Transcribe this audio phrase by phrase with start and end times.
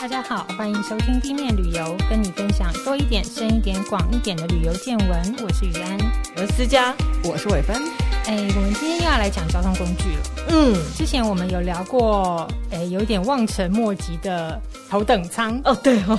[0.00, 5.34] 大家好，欢迎收听地面旅游，跟你分享多一点、深一点、广一点的旅游见闻。
[5.42, 5.98] 我是雨安，
[6.36, 6.94] 我是思佳，
[7.24, 7.76] 我是伟芬。
[8.26, 10.46] 哎，我们今天又要来讲交通工具了。
[10.50, 15.60] 嗯，之前我们有聊过，哎，有点望尘莫及的头等舱。
[15.64, 16.16] 哦，对哦。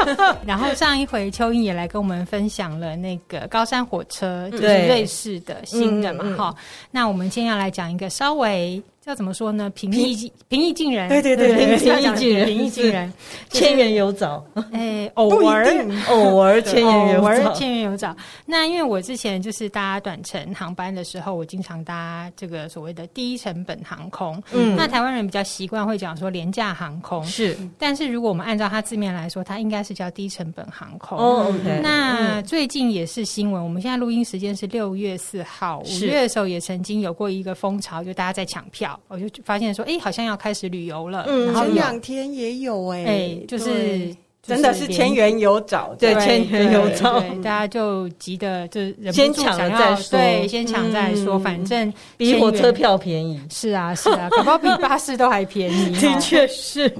[0.44, 6.64] 然后上一回蚯蚓也来跟我们分享了那个高山火车，就是瑞士的新的嘛，哈、嗯。
[6.90, 8.82] 那我们今天要来讲一个稍微。
[9.04, 9.68] 叫怎么说呢？
[9.70, 13.12] 平易平易近人，对对对，平易近人，平易近人，
[13.50, 15.66] 千元有找，哎， 偶尔
[16.08, 18.14] 偶尔千元有找，千元有找。
[18.46, 24.40] 那因为我之前就是搭短程航班的时候，我经常搭这个所谓的低成本航空。
[24.52, 31.18] 嗯，那台湾人比较习惯会讲说廉价航空是，但是如果我们按照它字面来说，它应该是叫低成本航空。
[31.18, 31.80] 哦，OK。
[31.82, 38.91] 那最近也是新闻，我们现在录音时间是六月四号，五月的时候也曾经有过一个风潮，就大家在抢票。
[39.08, 41.24] 我就发现说，哎、欸，好像要开始旅游了。
[41.28, 48.80] 嗯，前两天也有哎、欸，哎、欸，就是真的是千元有找，对，千元有找，大家就急的就
[49.12, 53.40] 先抢再说，对，先抢再说，嗯、反正比火车票便宜。
[53.50, 55.94] 是啊，是啊，搞不好比巴士都还便宜。
[56.00, 56.92] 的确是。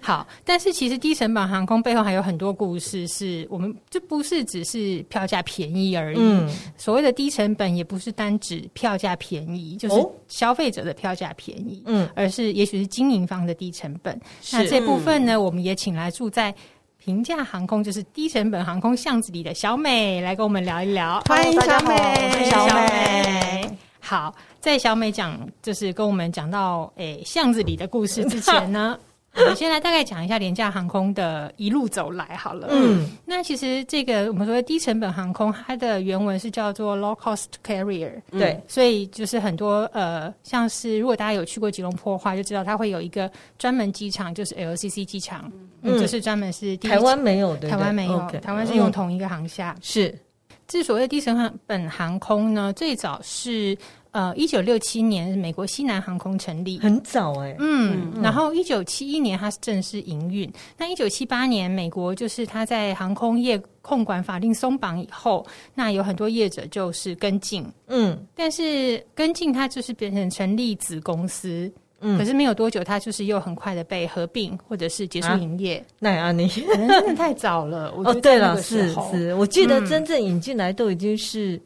[0.00, 6.18] 好，但是其实低成本航空背后还有很多故事，是我们这不是只是票价便宜而已。
[6.18, 11.82] 嗯，所谓的低成本也不是单指票价便宜，就是消费者的票价便宜。
[11.86, 14.20] 嗯，而是也许是经营方的低成本。
[14.52, 16.54] 那这部分呢，嗯、我们也请来住在
[16.98, 21.20] 平价航空，就是低成本航空巷子里的小美来跟我们聊一聊。
[21.28, 23.78] 欢迎小美，小美。
[24.00, 28.98] 好，在小美讲就是跟我们讲到诶、欸、巷子里的故事之前呢。
[29.38, 32.68] 我们先来大概讲一下廉价航空的一路走来好了。
[32.70, 38.10] 嗯，那其实这个我们说的低成本航空，它的原文是叫做 low cost carrier。
[38.30, 45.50] 对，所以就是很多呃，像是如果大家有去过吉隆坡的话，就知道它会有一个专门机场，就是 LCC 机场，
[45.82, 49.76] 嗯，就是专门是台湾没有的，台湾没有，台湾是用同一个航厦。
[49.82, 50.18] 是，
[50.66, 53.76] 这所谓低成本航空呢，最早是。
[54.16, 57.56] 呃，一九六七年，美国西南航空成立，很早哎、欸。
[57.58, 60.50] 嗯，嗯然后一九七一年它是正式营运。
[60.78, 67.62] 那一九七八年，美国就是它在航空业控管法令松绑以后，那有很多业者就是跟进。
[67.88, 71.70] 嗯，但是跟进它就是变成成立子公司。
[72.00, 75.84] 嗯，可是没有多久，它就是又很快的被合并或者是结束营业。
[75.98, 77.92] 那啊，你可能真的太早了。
[78.02, 81.60] 哦，对了，是是，我记得真正引进来都已经是。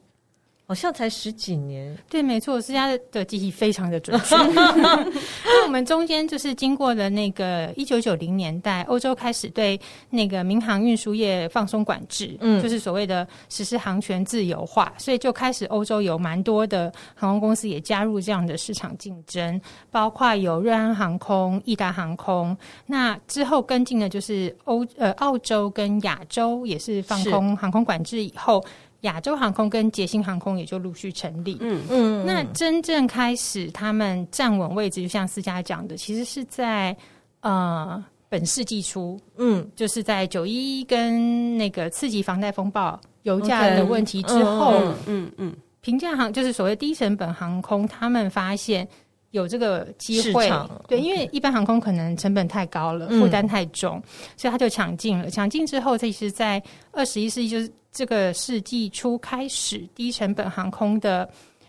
[0.71, 4.37] 好像才十几年，对，没错，思佳的记忆非常的准确。
[5.45, 9.77] 那我们中间就是经过了那个一九九零年代，欧洲开始对
[10.11, 19.61] 那个民航运输业放松管制，嗯，就是所谓的实施航权自由化，所以就开始欧洲有蛮多的航空公司也加入这样的市场竞争，
[19.91, 22.57] 包括有瑞安航空、义达航空。
[22.87, 28.65] 那之后跟进的就是欧呃澳洲跟亚洲也是放空航空管制以后。
[29.03, 31.57] 亚洲航空跟捷星航空也就陆续成立。
[31.61, 36.97] 嗯嗯，那真正开始他们站稳位置，就像思佳讲的，其实是在
[37.41, 39.19] 呃本世纪初。
[39.37, 48.87] 嗯，就是在九一一跟那个次级房贷风暴、油价的问题之后，嗯嗯嗯，平价航就是所谓低成本航空，他们发现。
[49.31, 50.51] 有这个机会，
[50.89, 54.03] 对，因为一般航空可能成本太高了，负担太重，嗯、
[54.37, 55.31] 所以他就抢进了。
[55.31, 61.29] 抢进之后，其实，在二十一世纪，就是这个世纪初开始，低成本航空的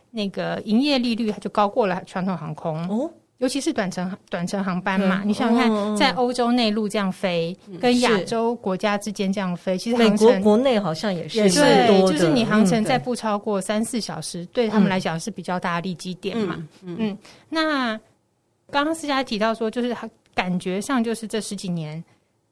[0.10, 2.78] 那个营业利率，它就高过了传统航空。
[2.90, 3.12] 哦。
[3.42, 16.64] 尤其是短程短程航班嘛，嗯、你想想看，在欧洲内陆这样飞，嗯、跟亚洲国家之间这样飞，其实美国国内好像也是也是对，就是你航程在不超过三四小时，嗯、对他们来讲是比较大的利基点嘛。
[16.84, 17.18] 嗯，
[17.50, 18.00] 那
[18.70, 19.96] 刚刚思佳提到说，就是
[20.36, 22.04] 感觉上就是这十几年。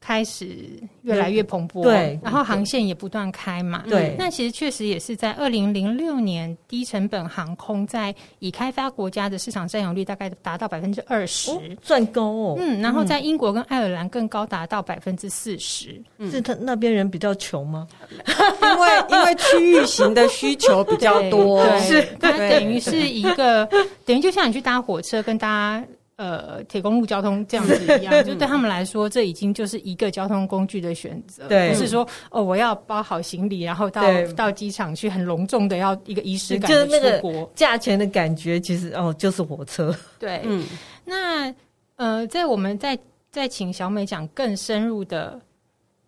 [0.02, 4.16] 开始越来越蓬勃，对，然后航线也不断开嘛，对。
[4.18, 11.52] 那其实确实也是在二零零六年，低成本航空在已开发国家的市场占有率大概达到百分之二十，
[11.82, 12.56] 算高哦。
[12.58, 16.02] 嗯，然后在英国跟爱尔兰更高达到百分之四十。
[16.32, 17.88] 是他那边人比较穷吗？
[18.10, 23.68] 因为因为区域型的需求 比较多，是它等于是一个
[24.06, 25.84] 等于就像你去搭火车跟搭。
[26.20, 34.04] 呃，铁公路交通这样子一样， 就对他们来说，这已经就是一个交通工具的选择，对，不是说哦，我要包好行李，然后到
[34.36, 39.96] 到机场去很隆重的要一个仪式感的出国，就是那个价钱的感觉，其实哦，就是火车。
[40.20, 40.66] 对，嗯，
[41.06, 41.56] 那
[41.96, 43.00] 呃，在我们再
[43.32, 45.40] 再请小美讲更深入的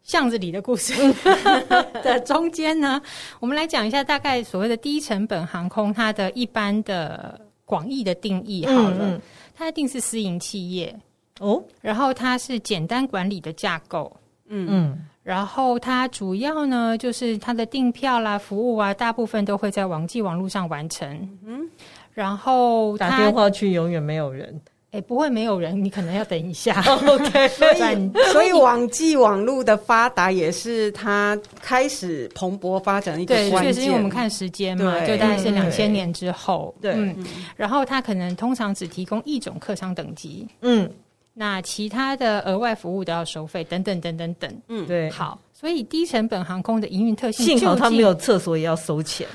[0.04, 0.94] 巷子里的故事
[2.04, 3.02] 的中间呢，
[3.40, 8.98] 我们来讲一下大概所谓的低成本航空它的一般的广义的定义好了。
[9.00, 9.22] 嗯嗯
[9.62, 11.00] 它一定是私营企业。
[11.40, 14.12] 哦，然后它是简单管理的架构，
[14.48, 14.68] 嗯。
[14.68, 21.08] 嗯，然后它主要呢就是它的订票啦、服务啊，大部分都会在网际网络上完成，
[21.46, 21.62] 嗯，
[22.12, 24.60] 然后打电话去永远没有人。
[24.92, 26.82] 哎，不会没有人，你可能要等一下。
[27.08, 33.74] OK， 所以所以网际网络的发达也是它开始蓬勃发展的一个关键。
[33.74, 36.76] 对，确实，因为我们看时间嘛，就大概是两千年之后。
[36.82, 40.46] 对，嗯，然后它可能通常只提供一种客商等级。
[40.60, 40.92] 嗯，
[41.34, 44.62] 那其他的额外服务都要收费，等等等等等。
[44.68, 45.10] 嗯，对。
[45.10, 49.26] 好，所以低成本航空的营运特性，幸好它没有厕所也要收钱。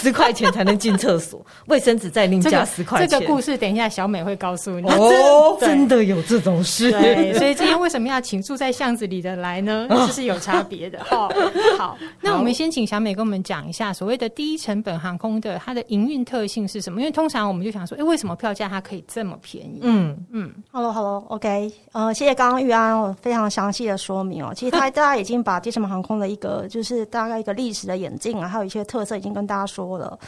[0.00, 3.08] 十块钱才能进厕所，卫生纸再另加十块钱。
[3.08, 4.88] 这个故事等一下小美会告诉你。
[4.88, 6.90] 哦，真的有这种事。
[6.90, 9.86] 对，所以今天为什么要请住在巷子里的来呢？
[9.90, 10.98] 这是有差别的。
[11.04, 11.30] 好，
[11.76, 17.00] 好，那我们先请小美跟我们讲一下所谓的低成本航空的它的营运特性是什么？
[17.00, 19.80] 因为通常我们就想说，哎，为什么票价它可以这么便宜？
[19.82, 20.50] 嗯嗯。
[20.72, 24.52] Hello，Hello，OK，呃，谢谢刚刚玉安非常详细的说明哦。
[24.54, 29.89] 其实他 大家已经把低成本航空的一个就是大概一个历史的演进啊，还有一些特色已经跟大家说。
[29.90, 30.18] 多了，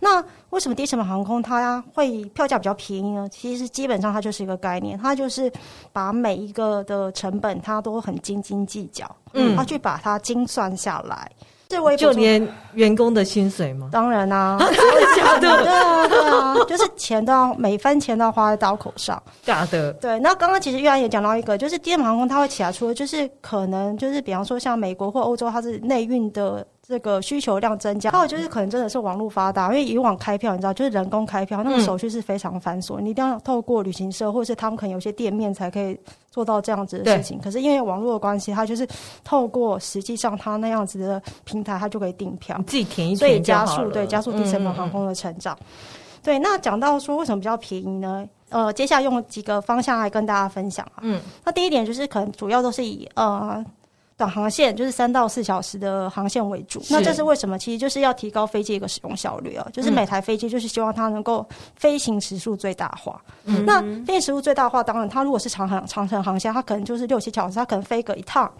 [0.00, 3.28] 那为什么低成本航空它会票价比较便宜呢？
[3.30, 5.52] 其实基本上它就是一个概念，它就是
[5.92, 11.30] 把每一个的成本它都很斤斤计较，嗯，它去把它精算下来。
[11.68, 13.90] 这就连员工的薪水吗？
[13.92, 14.58] 当然啊，
[15.16, 15.40] 假的？
[15.40, 19.22] 对啊，对啊，就是钱都要每分钱都要花在刀口上。
[19.42, 19.92] 假的。
[19.94, 26.66] 对，那刚刚其实玉安也讲到一个，就是低成本航空它会起来，除了就是可能就是比方说像美国或欧洲，它是内运的。
[26.90, 35.96] 这个需求量增加，还有就是可能真的是网络发达，因为以往开票你知道，就是人工开票，那个手续是非常繁琐，嗯、你一定要透过旅行社或者是他们可能有些店面才可以
[36.32, 37.38] 做到这样子的事情。
[37.38, 38.84] 对可是因为网络的关系，它就是
[39.22, 45.56] 透过实际上它那样子的平台，它就可以订票，自己填一填，所以加速对加速低成本航空的成长。
[45.60, 48.28] 嗯嗯对，那讲到说为什么比较便宜呢？
[48.50, 51.00] 呃，接下来用几个方向来跟大家分享啊。
[51.02, 53.64] 嗯，那第一点就是可能主要都是以呃。
[54.20, 57.58] 短航线就是三到四小时的航线为主，那这是为什么？
[57.58, 63.18] 其实就是要提高飞机一个使用效率啊，就是每台飞机就是希望它能够飞行时速最大化。
[63.46, 68.52] 嗯、那飞行时速最大化，当然它如果是长航长程航线，它可能就是六七小时，它可能飞个一趟。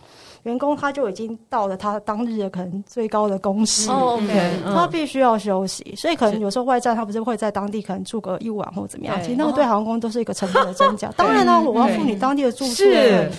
[0.44, 11.10] 员工他就已经到了他当日的可能最高的工时，哦，OK，他必须要休息，所以可能有时候外站他不是会在当地可能住个一晚或怎么样，其实那个对航空公都是一个成本的增加。
[11.16, 12.84] 当然呢，我要付你当地的住宿，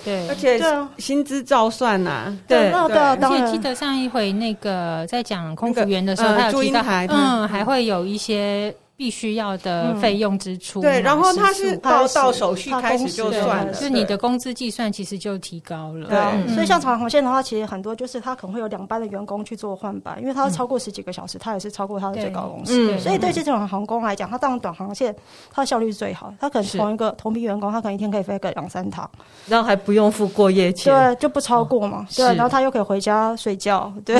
[0.03, 0.61] 对，而且
[0.97, 8.73] 薪资照算呐，对，那对，而且记得上一回那个在讲空服员的时候，他有提到，嗯，还会有一些。
[9.01, 16.07] 必须要的费用支出，嗯、对，然后它是到到手续开始就算了，就是你的工资计算其实就提高了。
[16.07, 22.99] 对，嗯、所以像长航线的话，其实很多就是他可能会有两班的员工去做换班，因为他超过十几个小时，他也是超过他的最高工时。
[22.99, 25.15] 所以对这种航空来讲，他当然短航线，
[25.51, 26.31] 它的效率是最好。
[26.39, 29.09] 他可能同一个同批员工，他可能一天可以飞个两三趟，
[29.47, 32.05] 然后还不用付过夜钱，对，就不超过嘛。
[32.15, 34.19] 对，然后他又可以回家睡觉，对，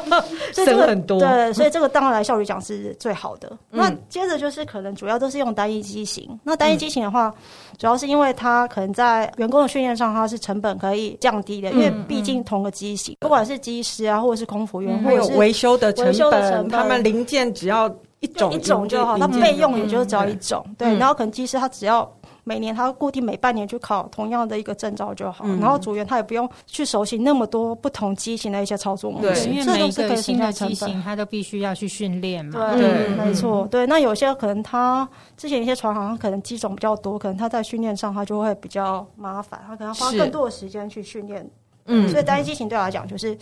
[0.54, 1.20] 省很多。
[1.20, 3.52] 对，所以这个当然来效率讲是最好的。
[3.68, 4.94] 那接着就是可能。
[4.94, 6.38] 主要都是用单一机型。
[6.44, 11.68] 那单一机型的话，嗯、主要是因为它可能在员工的训练上，它是成本可以降低的。
[11.70, 20.64] 嗯、因为毕竟同个机型，嗯、不管是机师啊，或者是空服员，嗯、或者是维修的成本，他们零件只要一种一种就好，它备用也就只要一种。
[20.68, 22.08] 嗯、对，然后可能机师他只要。
[22.44, 32.74] 每年他固定每半年去考同样的一个证照就好，嗯、然后组员他也不用去熟悉那么多不同机型的一些操作模式，对，因为每一个新的机型他都必须要去训练嘛。
[32.74, 33.86] 对，嗯、没错，对。
[33.86, 41.48] 那有些可能他之前一些船行可能机种比较多，可能他在训练上他就会比较麻烦，他可能要花更多的时间去训练。
[41.86, 43.36] 嗯，所以单一机型对我来讲就是。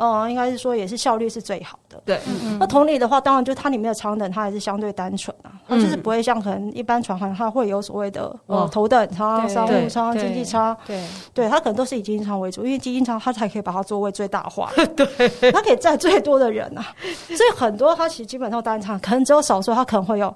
[0.00, 2.00] 哦，应该是说也是效率是最好的。
[2.04, 2.20] 对，
[2.60, 10.76] 那同理的话，当然就它里面的舱等，它还是相对单纯啊，它就是不会像可能一般船行它会有所谓的呃头等舱、商务舱、经济舱。
[10.86, 11.04] 对，
[11.34, 14.70] 对，它可能都是以经济舱为主，因为经济舱它才可以把它座位最大化。
[14.94, 16.94] 对，它可以载最多的人啊，
[17.26, 20.32] 所以很多它其实基本上单舱可能只有少数，它可能会有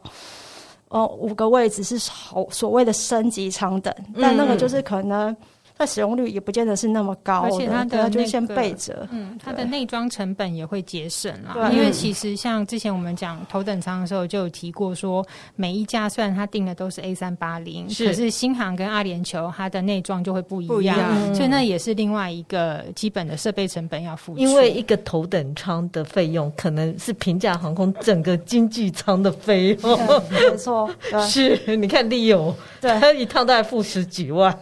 [0.89, 5.37] 呃五个位置是好所谓的升级舱等，但那个就是可能。
[5.83, 11.69] 它使用率也不见得是那么高，而且它的就先备着，嗯，它的内装成本也会节省啦。
[11.73, 24.39] 因为其实像之前我们讲头等舱的时候就有提过，说每一家虽然它订的都是 A 三八零，可是新航跟阿联酋它的内装就会不一样，所以那也是另外一个基本的设备成本要付出。
[24.39, 29.99] 因为一个头等舱的费用可能是平价航空整个经济舱的费用，
[30.31, 30.89] 没错，
[31.27, 34.57] 是你看 Leo，对，他 一趟大概付十几万。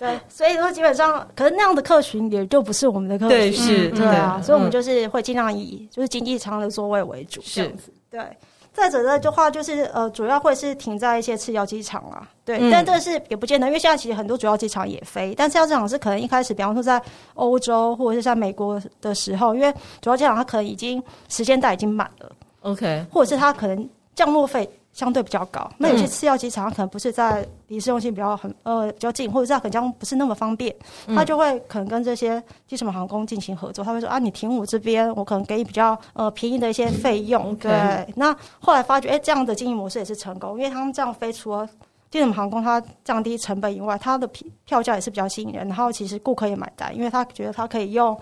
[0.00, 7.92] 对，所以说基本上，可是那样的客群也就不是我们的客群，对，是，对啊，所以我们就是会尽量以就是经济舱的座位为主，这样子。
[8.10, 8.20] 对，
[8.72, 17.00] 再者的话，就是呃，主要会是停在一些次要机场啊，对，嗯、但这是也不见得，因为现在其实很多主要机场也飞，但次要机场是可能一开始，比方说在
[17.34, 24.66] 欧洲或者是在美国的时候，因为主要机场它可能已经时间带已经满了，OK，或者是它可能降落费。
[24.92, 30.74] 相对比较高，那有些次要机场可能不是在离市中心比较很呃比较近，或者是它可能不是那么方便，
[31.14, 33.84] 他就会可能跟这些低成本航空进行合作。
[33.84, 37.54] 他会说啊，你停我这边，我可能给你比较呃便宜的一些费用。
[37.56, 41.66] 对，那后来发觉，哎，这样的经营模式也是成功，因为他们这样飞，除了
[42.10, 48.18] 低成本航空它降低成本以外，它的票票价也是比较吸引人，然后其实顾客也买单，因为他觉得他可以用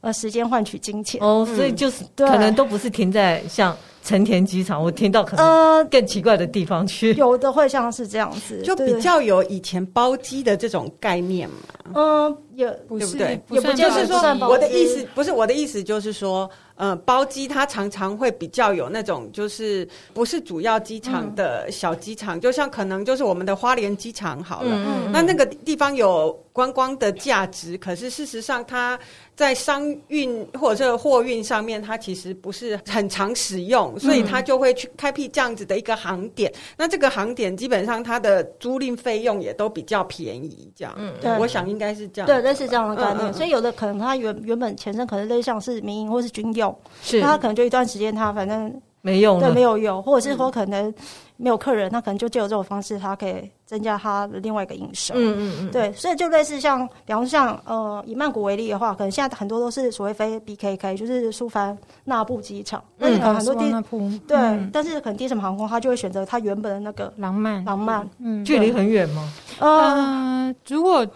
[0.00, 1.20] 呃时间换取金钱。
[1.22, 3.74] 哦，所以就是可能都不是停在像。
[4.02, 11.56] 成田机场，我听到可能更奇怪的地方去，呃、有的会像是这样子，就比较有以前包机的这种概念嘛。
[11.94, 13.56] 嗯，也不是，对不对？
[13.56, 16.50] 也不就是说，我的意思不是我的意思，就是说。
[16.82, 28.98] 嗯，包机它常常会比较有那种，就是不是主要机场的小机场，嗯、就像可能就是我们的花莲机场好了，嗯、那那个地方有观光的价值，可是事实上它
[29.36, 36.50] 在商运或者是货运上面，它其实不是很常使用，所以它就会去开辟这样子的一个航点。
[36.52, 40.94] 嗯、那这个航点基本上它的租赁费用也都比较便宜，这样。
[40.96, 42.26] 嗯，对，我想应该是这样。
[42.26, 43.30] 对，类似这样的概念。
[43.34, 46.69] 所以有的可能它原原本前身可能类似像是民营或是军用。
[47.02, 50.92] 是，那他可能就一段时间，他反正没用，对，没有用，或者是说可能
[51.36, 55.14] 没有客人，他可能就借由这种方式，他可以增加他的另外一个营收。
[55.16, 67.64] 嗯嗯嗯，对，所以就类似像，比方说像呃，以曼谷为例的话，可能现在很多都是所谓飞 BKK，就是苏凡纳布机场，但是可能很多地对，但是可能低什么航空，他就会选择他原本的那个浪漫。
[67.64, 69.32] 浪漫，嗯，距离很远吗？
[69.60, 71.06] 呃，如果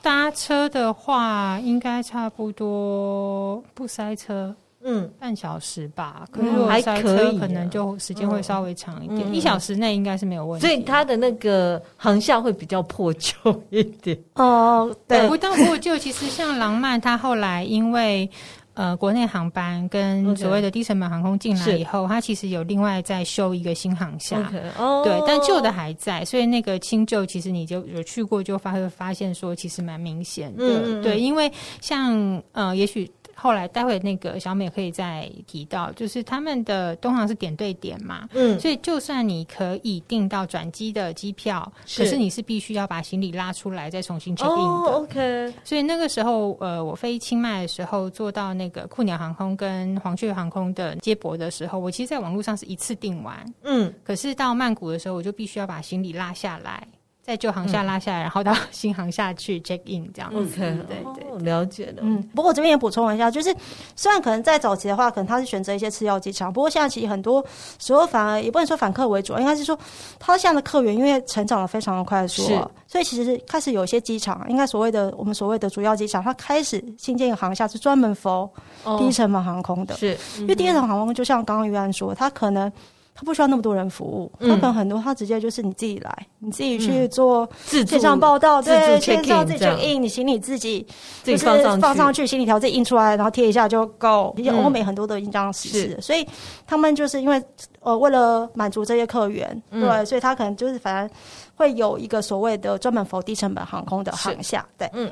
[0.00, 4.54] 搭车的话，应该差不多不塞车。
[4.86, 10.66] 嗯，半小时吧，可是如果塞车，可能就时间会稍微长一点，一小时内应该是没有问题。
[10.66, 13.32] 所以它的那个航向会比较破旧
[13.70, 14.18] 一点。
[14.36, 18.28] 哦，对，不到破旧，其实像廊曼，它后来因为
[18.74, 24.52] 呃国内航班跟所谓的低成本航空进来以后，它其实有另外再修一个新航厦。
[24.76, 31.02] 哦，对，但旧的还在，所以那个新旧其实你就有去过就发会发现说，其实蛮明显的。
[31.02, 31.50] 对，因为
[31.80, 33.10] 像呃，也许。
[33.34, 44.92] 后来，待会那个小美可以再提到，就是他们的东航是点对点嘛，嗯，所以就算你可以订到转机的机票，是可是你是必须要把行李拉出来再重新 check in 的。
[44.92, 45.54] 哦，OK。
[45.64, 56.86] 所以那个时候，呃，我飞清迈的时候，坐到那个酷鸟航空跟黄雀航空的接驳的时候，我其实在网络上是一次订完，嗯，可是到曼谷的时候，我就必须要把行李拉下来。
[57.24, 60.36] 在旧航厦拉下来，然后到新航厦去 check in 这样子。
[60.36, 62.02] OK，对对，了解了。
[62.02, 63.54] 嗯，不过我这边也补充一下，就是
[63.96, 67.42] 虽然可能在早期的话，可能他是选择一些次要机场，不过现在其实很多
[67.78, 69.78] 时候反而也不能说反客为主，应该是说
[70.18, 78.50] 他现在的客源因为成长的非常的快速，是所以其实开始有一些机场，应该所谓的我们所谓的主要机场，它开始新建一个航厦是专门 for
[78.98, 82.70] 低成本航空的，是、嗯、因为低成本航空就像刚刚玉安说，它可能。
[83.14, 90.84] 他不需要那么多人服务，他可能很多，他直接就是你自己来，你自己去做线上报到，对，线上自己 check in，你行李自己
[91.22, 91.46] 就是
[91.78, 94.34] 放上去，行李条自己印出来，然后贴一下就够。
[94.36, 96.26] 因为欧美很多都已经这样实施，所以
[96.66, 97.40] 他们就是因为
[97.80, 101.16] 呃为了满足这些客源，对，所以他可能就是反正
[101.54, 105.08] 会有一个所谓的专门 for 低成本航空的航厦，对，嗯。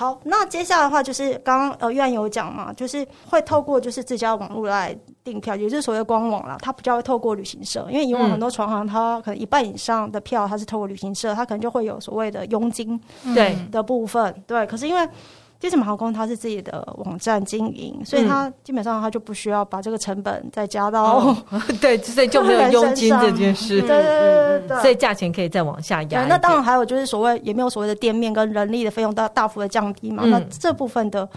[0.00, 12.98] 好，那接下来的话就是刚刚呃，玉安有讲嘛，就是会透过就是自家网络来订票，也就是所谓的官网啦，它比较会透过旅行社，因为以往很多船行它可能一半以上的票它是透过旅行社，它可能就会有所谓的佣金
[13.34, 13.54] 对。
[13.70, 15.06] 的部分，嗯、对，可是因为。
[15.60, 21.36] 低成本航空它是自己的网站经营，所以它基本上它就不需要把这个成本再加到、哦、
[21.82, 23.80] 对，所以就没有佣金这件事。
[23.82, 26.24] 对对对对，所以价钱可以再往下压。
[26.24, 30.22] 那当然还有就是所谓也没有所谓的店面跟人力的费用大大幅的降低嘛。
[30.24, 31.28] 嗯、那这部分的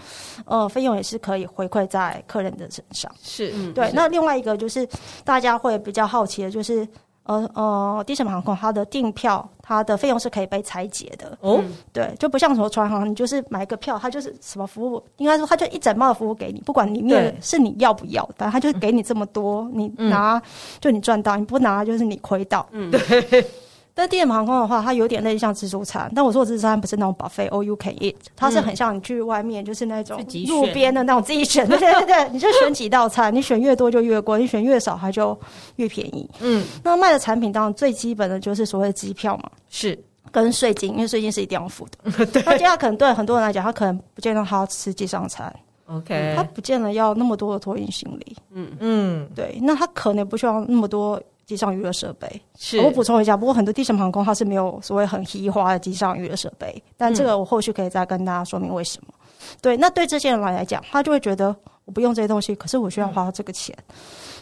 [0.46, 3.12] 呃费用也是可以回馈在客人的身上。
[3.22, 3.90] 是，对。
[3.92, 4.88] 那另外一个就是
[5.22, 6.88] 大家会比较好奇的就是。
[7.24, 11.62] 呃呃，低成本航空它的订票，它的费用是可以被拆解的哦。
[11.92, 20.40] 对，就不像什么船航，你就是买一个票，它就是什么服务，应该说它就一整包的服务给你，不管里面是你要不要，反正它就是给你这么多，你拿
[20.80, 22.66] 就你赚到，你不拿就是你亏到。
[22.72, 23.44] 嗯，对。
[23.94, 35.38] 但低成本航空的话，它有点类似像自助餐，但我说的自助餐不是那种 buffet all you can eat，它是很像你去外面就是那种路边的那种自己选，对对对，你就选几道菜，你选越多就越贵，你选越少它就
[35.76, 36.28] 越便宜。
[36.40, 39.96] 嗯，那卖的产品当然最基本的就是所谓的机票嘛，是
[40.32, 42.26] 跟税金，因为税金是一定要付的。
[42.26, 45.54] 对，那这样可能对很多人来讲，他可能不见得他要吃机上餐
[45.86, 48.36] ，OK，他不见得要那么多的托运行李。
[48.52, 52.42] 嗯嗯，对，那他可能不需要那么多机上娱乐设备。
[52.58, 59.08] 是我补充一下，不过很多低成本航空它是没有所谓很稀花的机上娱乐设备，但这个我后续可以再跟大家说明为什么。
[59.12, 63.76] 嗯、对，那对这些人来来讲，他就会觉得我不用这些东西，可是我需要花这个钱。
[63.88, 63.94] 嗯、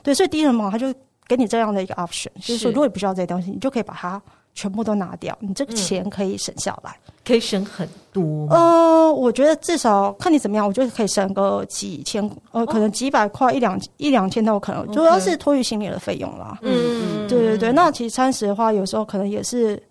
[0.02, 0.92] 对，所以低成本他就
[1.26, 4.20] 给你这样的一个 option，就是说如果你不需要这些东西，你就可以把它。
[4.54, 8.46] 全部都拿掉，你这个钱可以省下来，嗯、可以省很多。
[8.50, 14.86] 呃，我觉得至少看你怎么样，我觉得可以省个几千，呃，可能几百块、一两一两千都有可能。
[14.92, 16.58] 主要是托运行李的费用啦。
[16.60, 17.72] 嗯，对对对。
[17.72, 19.82] 那其实餐食的话，有时候可能也是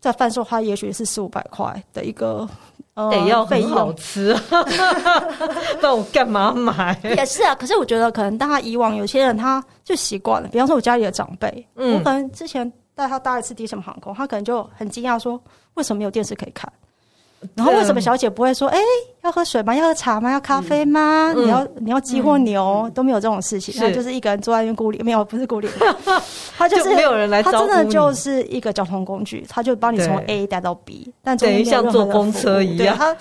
[0.00, 2.48] 在贩售花，也许是四五百块的一个
[2.94, 4.36] 呃得要很好吃，
[5.80, 6.98] 那我干嘛买？
[7.04, 7.54] 也是啊。
[7.54, 12.70] 可是我觉得可能大家以往有些人他就习惯了，比方说我家里的长辈，嗯，我可能之前。
[12.98, 15.40] 带他搭一次低成本航空，他可能就很惊讶说
[15.74, 16.70] ：“为什么没有电视可以看？
[17.54, 18.84] 然后为什么小姐不会说，哎、欸，
[19.22, 19.72] 要喝水吗？
[19.72, 20.32] 要喝茶吗？
[20.32, 21.32] 要咖啡吗？
[21.36, 23.72] 嗯、你要你要鸡或牛、嗯、都没有这种事情。
[23.78, 25.68] 他就是一个人坐在那边孤立，没有不是孤立，
[26.58, 27.68] 他就是就没有人来招呼。
[27.68, 33.14] 他真的就是一个交通工具，他就帮你从 A 带到 B，但等于像坐公车一样，他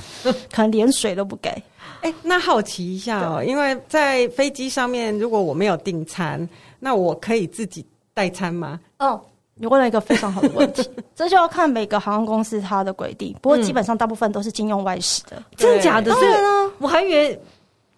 [0.52, 1.50] 可能连水都不给。
[2.02, 8.80] 哎、欸，那好奇一下哦，因为在飞机上面，如果我没有订餐，那我可以自己带餐吗？
[8.98, 9.22] 哦。
[9.58, 13.36] 你问了一个非常好的问题， 这就要看每个航空公司它的规定。
[13.42, 16.12] 不过基本上大部分都是禁用外食的，嗯、真的假的？
[16.12, 17.42] 当然了，我还以为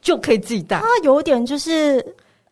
[0.01, 0.79] 就可以自己带。
[0.79, 2.03] 它有点就是。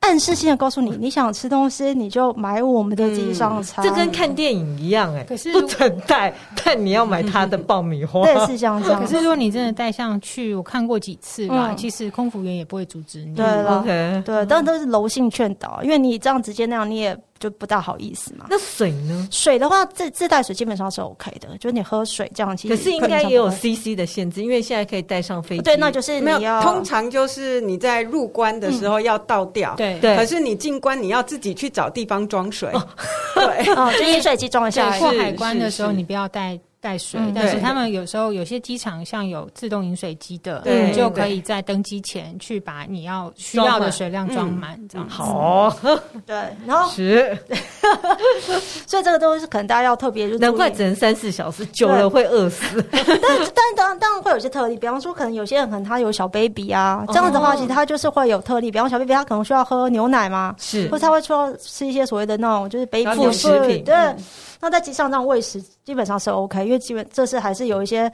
[0.02, 3.84] 暗示性的告诉你，你想吃东西，你就买我们的机上餐。
[3.84, 6.32] 这跟看电影一样哎，可是不准带，
[6.64, 8.22] 但你要买他的爆米花。
[8.24, 8.94] 对，是这样子。
[9.02, 13.36] 可是如果你真的带上去，我看过几次吧，其实空服员也不会阻止你。
[13.36, 18.48] 对，OK，对，但都是柔性劝导，因为你这样直接那样，你也就不大好意思嘛。
[18.50, 19.28] 那水呢？
[19.32, 25.64] 水的话，自自带水基本上是 OK 的，就是你喝水这样，其实可是应该也有 CC 的限制，因为现在可以带上飞机。
[25.64, 29.76] 对，那就是你要通常就是你在入关的时候要倒掉。
[29.76, 32.88] 对对，可是你进关你要自己去找地方装水，哦、
[33.36, 34.98] 对，哦，就饮水机装一下。
[34.98, 45.76] 过海关的时候，你不要带带水，但是他们有时候有些机场像有自动饮水机的，你就可以在登机前去把你要需要的水量装满，这样好。
[46.26, 47.38] 对，然后是，
[48.86, 52.64] 所以这个都是可能大家要特别，难怪只能三四小时，久了会饿死。
[52.92, 63.96] 但但当然当然会有些特例，比方说可能有些人可能他有小 baby 啊，这样的话其实他就是会有特例，比方小 baby 他可能需要喝牛奶嘛，是，或者他会说吃一些所谓的那种就是 baby 副食品，对。
[64.60, 68.12] 那在机上这样喂食基本上是 OK，因为基本这是还是有一些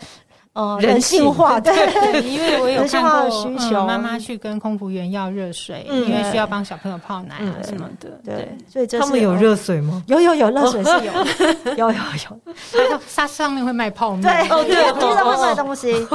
[0.54, 1.74] 呃人性化 对，
[2.22, 8.10] 因为我有看过需求，妈妈去跟空服员要热水，因为需要帮小朋友泡奶啊什么的。
[8.24, 10.04] 对，所以他们有热水吗？
[10.08, 11.14] 有有有，热水是有，
[11.78, 13.00] 有有有。
[13.16, 16.08] 它上面会卖泡面，对，对，就是会卖东西。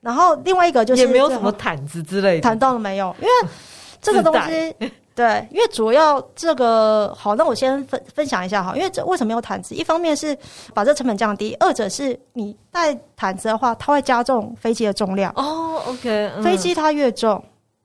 [0.00, 3.14] 然后另外一个就是也没有什么毯子之类的，毯到了没有？
[3.20, 3.50] 因为
[4.00, 4.92] 这个东西。
[5.14, 8.74] 对，因为主要这个好，那我先分分享一下哈。
[8.74, 9.74] 因为这为什么没有毯子？
[9.74, 10.36] 一方面是
[10.72, 15.32] 把这成本降低，二者是你带毯子的话，它会加重飞机的重量。
[15.36, 17.42] 哦，OK，嗯，飞机它越重，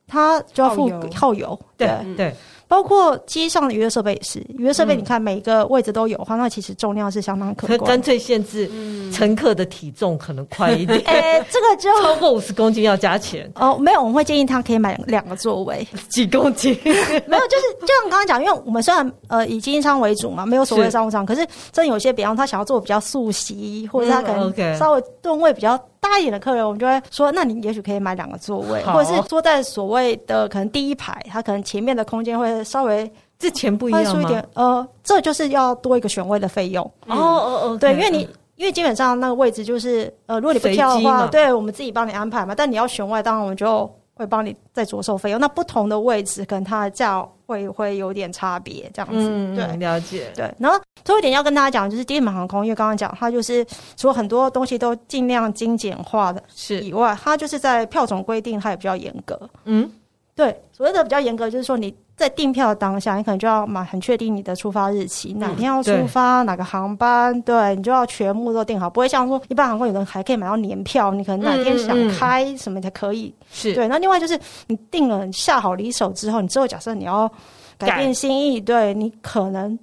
[0.08, 1.60] 它就要付耗油。
[1.76, 2.36] 对对。
[2.68, 7.92] 包括机上的娱乐设备也是，娱乐设备你看每个位置都有的话，那其实重量是相当可观。
[7.92, 8.70] 干脆限制
[9.12, 11.02] 乘客的体重可能快一点。
[11.08, 13.78] 哎，这个就 超过五十公斤要加钱哦。
[13.78, 15.88] 没有，我们会建议他可以买两个座位。
[16.10, 16.78] 几公斤？
[16.84, 25.80] 没有，就是就像刚刚讲，因为我们虽然呃以经济舱为主嘛，没有所谓的商务舱，可是真有些比方他想要坐比较素席，或者他可能稍微吨位比较。
[26.10, 34.44] 大一点的客人，我们就会说，那你也许可以买两个座位，或者是坐在所谓的可能第一排，他可能前面的空间会稍微这钱不一样一点？
[34.54, 36.84] 呃，这就是要多一个选位的费用。
[37.08, 42.56] 哦哦哦，对，因为你因为基本上那个位置就是呃，如果你不跳的话，对我们自己帮你安排嘛。
[42.56, 45.40] 但你要选位，当然我们就会帮你再着收费用。
[45.40, 47.26] 那不同的位置，可能它的价。
[47.48, 50.54] 会会有点差别，这样子，嗯、对，了解，对。
[50.60, 59.90] 然后最后一点要跟大家讲，就是低成本航空，因为刚刚讲它就是除了很多东西都尽量精简化的，是以外，它就是在票种规定它也比较严格，嗯，
[60.36, 60.62] 对。
[60.74, 61.96] 所谓的比较严格，就是说你。
[62.18, 73.88] 在订票的当下，你可能就要蛮很确定你的出发日期，哪天要出发，哪个航班，对，你就要全部都订好，不会像说一般航空有人还可以买到年票，你可能哪天想开什么才可以，是对。
[73.88, 77.32] 那另外就是你订了下好离手之后，你之后假设你要
[77.78, 79.78] 改变心意，对你可能。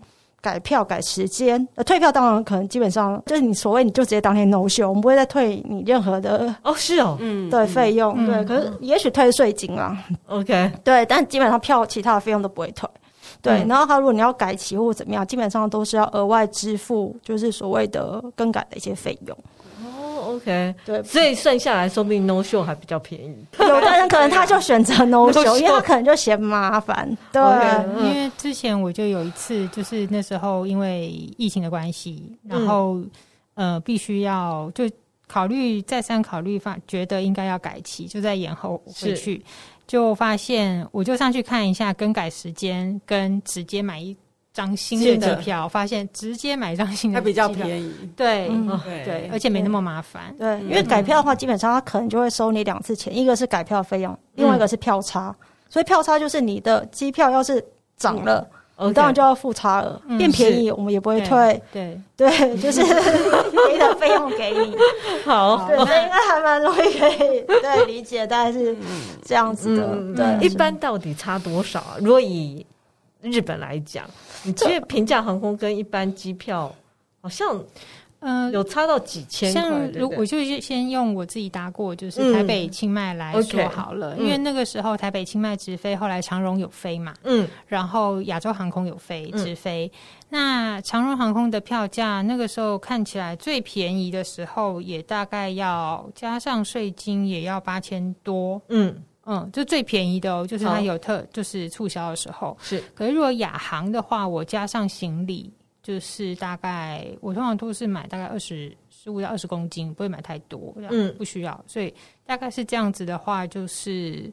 [0.44, 12.86] 改票改时间，呃，退票当然可能基本上就是你所谓你就直接当天 no show，我们不会再退你任何的哦，是哦，嗯，对费用，嗯、对，可是也许退税金啊，OK，对，但基本上票其他的费用都不会退，
[13.40, 19.34] 对，嗯、然后他如果你要改期或怎么样，基本上都是要额外支付，就是所谓的更改的一些费用。
[20.36, 23.46] OK，OK，对，所以算下来，说不定 no show 还比较便宜。
[23.58, 27.16] 有的人可能他就选择 no show，因为他可能就嫌麻烦。
[27.32, 32.96] 对，okay, 因为之前我就有一次，就是那时候因为疫情的关系，然后、
[33.54, 34.84] 嗯、呃，必须要就
[35.26, 39.44] 考虑再三考虑，发觉得应该要改期，就在延后回去，
[39.86, 44.16] 就发现我就上去看一下更改时间，跟直接买一。
[44.54, 50.32] 张新的票，发现直接买张新的它比较便宜，对、嗯、对，对，而且没那么麻烦。
[50.38, 55.34] 对，因为改票的话，基本上他可能就会收你两次钱，一个是改票费用，另外一个是票差。
[55.68, 57.62] 所以票差就是你的机票要是
[57.96, 61.60] 涨了，你当然就要付差额，变便宜我们也不会退。
[61.72, 62.80] 对对，就是
[63.66, 64.76] 给的费用给你。
[65.26, 68.76] 好，对，应该还蛮容易可以对理解，大概是
[69.24, 70.38] 这样子的。
[70.38, 71.96] 对，一般到底差多少啊？
[71.98, 72.64] 如果以
[73.20, 74.04] 日本来讲，
[74.46, 76.74] 你觉得平价航空跟一般机票
[77.20, 77.58] 好像，
[78.20, 79.62] 嗯，有差到几千块。
[79.62, 89.90] 像如我就先用我自己搭过，就是台北清迈来说好了，因为那个时候台北清迈直飞，后来长荣有飞嘛，嗯，然后亚洲航空有飞直飞。
[90.28, 99.02] 那长荣航空的票价那个时候看起来最便宜的时候，也大概要加上税金也要八千多，嗯。
[99.26, 102.82] 嗯，就最便宜的哦，就是它有特，就是促销的时候是。
[102.94, 111.64] 可是如果亚航的话，我加上行李，就是大概我通常都是买大概二十十五到二十公斤，不会买太多，嗯，不需要。
[111.66, 111.92] 所以
[112.24, 114.32] 大概是这样子的话，就是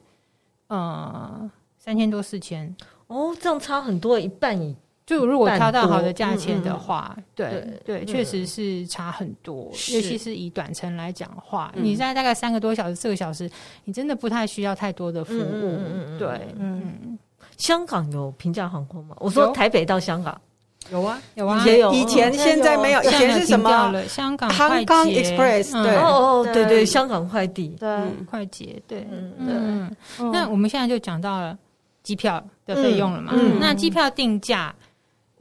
[0.68, 2.74] 呃三千多四千
[3.06, 4.76] 哦，这样差很多，一半以。
[5.04, 9.64] 就如果挑到好的价钱的话，嗯嗯对对，确、嗯、实是差很多。
[9.66, 13.50] 尤其是以短程来讲的话，你在大概三个多小时、四个小时，
[13.84, 15.40] 你真的不太需要太多的服务。
[15.40, 17.18] 嗯嗯对，嗯。
[17.58, 19.14] 香港有平价航空吗？
[19.20, 20.40] 我说台北到香港
[20.90, 21.92] 有啊有啊，也有。
[21.92, 23.70] 以前现在没有，以前是什么？
[24.08, 25.82] 香港香港 Express。
[25.82, 29.32] 对哦哦对对，香港快递对快捷对嗯
[30.18, 30.32] 嗯。
[30.32, 31.56] 那我们现在就讲到了
[32.02, 33.32] 机票的费用了嘛？
[33.60, 34.74] 那机票定价。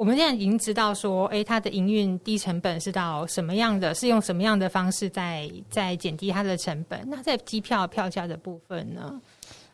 [0.01, 3.93] 我们现在已经知道说，哎，它的营运低成本是到什么样的？
[3.93, 6.99] 是用什么样的方式在在减低它的成本？
[7.05, 9.21] 那在机票票价的部分呢？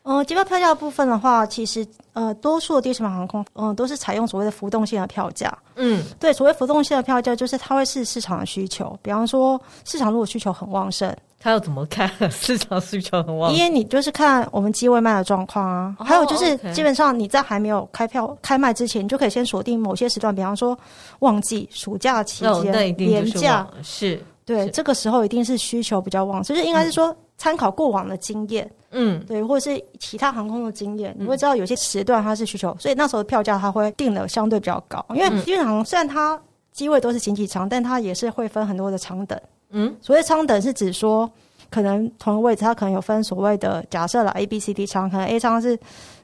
[0.04, 5.58] 呃，机票票价的部分的话，其实呃，多数的低成本航空，嗯、呃，都是采用所谓的浮动性的票价。
[5.76, 9.00] 嗯，对，所谓浮动性的票价，就是它会是市场的需求。
[9.02, 11.10] 比方说，市场如果需求很旺盛。
[11.48, 12.12] 他要怎么看？
[12.30, 13.54] 市场需求很旺？
[13.54, 20.78] 因为你就是看我们机位卖的状况啊，哦、还有就是基本上你在还没有开票开卖之前，你就可以先锁定某些时段，比方说
[21.20, 36.38] 旺季、暑假期间、年假，是对这个时候一定是需求比较旺，就是应该是说参考过往的经验，嗯，对，或者是其他航空的经验，你会知道有些时段它是需求，所以那时候的票价它会定的相对比较高，因为机场虽然它
[36.74, 39.40] 机位都是经济舱，但它也是会分很多的舱等。
[39.71, 41.30] 嗯，所谓舱等是指说，
[41.69, 45.77] 可能同一个位置，它可能有分所谓的假设了 A、B、C、D 舱，可能 A 舱是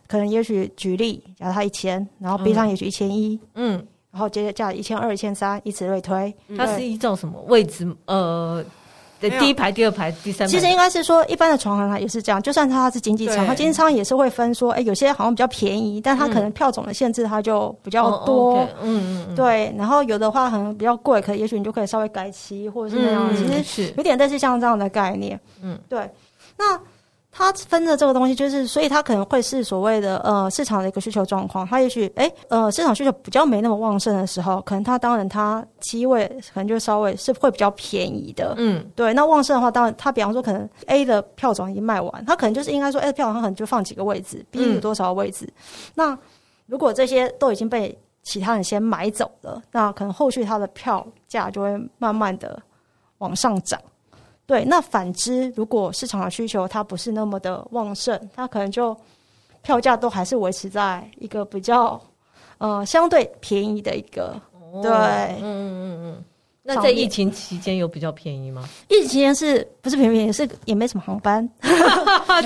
[0.08, 6.34] 可能也许举例，假如它一千，然后 B 舱也许一千一，嗯，然后接着价一千二、一千三，以此类推。
[6.58, 7.88] 它是一种什么位置？
[8.06, 8.64] 呃。
[9.30, 12.42] 第一排、第二排、第三排，其实应该是说，一般的床行它也是这样。
[12.42, 18.58] 就算它是经济舱，它经济舱也是会分说，哎、欸，有些好像比较便宜，但它可能票种的限制它就比较多。
[18.58, 19.76] 嗯、哦 okay、嗯嗯，对。
[19.78, 23.28] 然后有的话可能比较贵，可也许你就可以稍微改期或者是那样。
[23.32, 25.40] 嗯、其实是有点类似像这样的概念。
[25.62, 26.10] 嗯，对。
[26.58, 26.80] 那。
[27.36, 31.68] 它分的这个东西，就是所以它可能会是所谓的呃市场的一个需求状况。
[31.68, 38.54] 它也许诶呃市场需求比较没那么旺盛的时候，可能它当然它机位可能就稍微是会比较便宜的。
[38.58, 39.14] 嗯，对。
[39.16, 45.46] 那旺盛的话，当然它比方说可能 A 的票种已经卖完，它可能就是应该说 A 的票种它可能就放几个位置，B 有多少位置。
[45.46, 45.54] 嗯、
[45.96, 46.18] 那
[46.68, 52.62] 如果这些都已经被其他人先买走了，那可能后续它的票价就会慢慢的
[53.18, 53.80] 往上涨。
[54.46, 58.96] 对，那反之，如果市场的需求它不是那么的旺盛，它可能就
[59.62, 62.00] 票价都还是维持在一个比较
[62.58, 64.40] 呃相对便宜的一个。
[64.52, 66.24] 哦、对，嗯嗯嗯。
[66.66, 68.64] 那在疫情期间有比较便宜吗？
[68.88, 70.32] 疫情期间是不是便宜？
[70.32, 71.46] 是也没什么航班，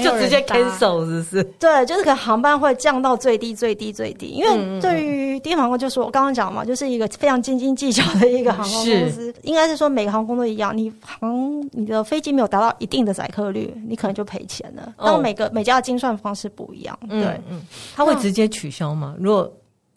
[0.04, 1.44] 就直接 cancel 是不是？
[1.60, 4.30] 对，就是可能航班会降到最低最低最低。
[4.30, 9.32] 因为对于低航空，就是我刚刚讲嘛，就是一个非常斤斤计较的一个航空公司。
[9.44, 14.96] 应该是说每个航空都一样，你航你的飞机没有达到一定的载客率，你可能就赔钱了。
[14.98, 17.62] 但每个每家的精算方式不一样，对，嗯，
[17.96, 19.16] 他会直接取消吗？
[19.20, 19.54] 如果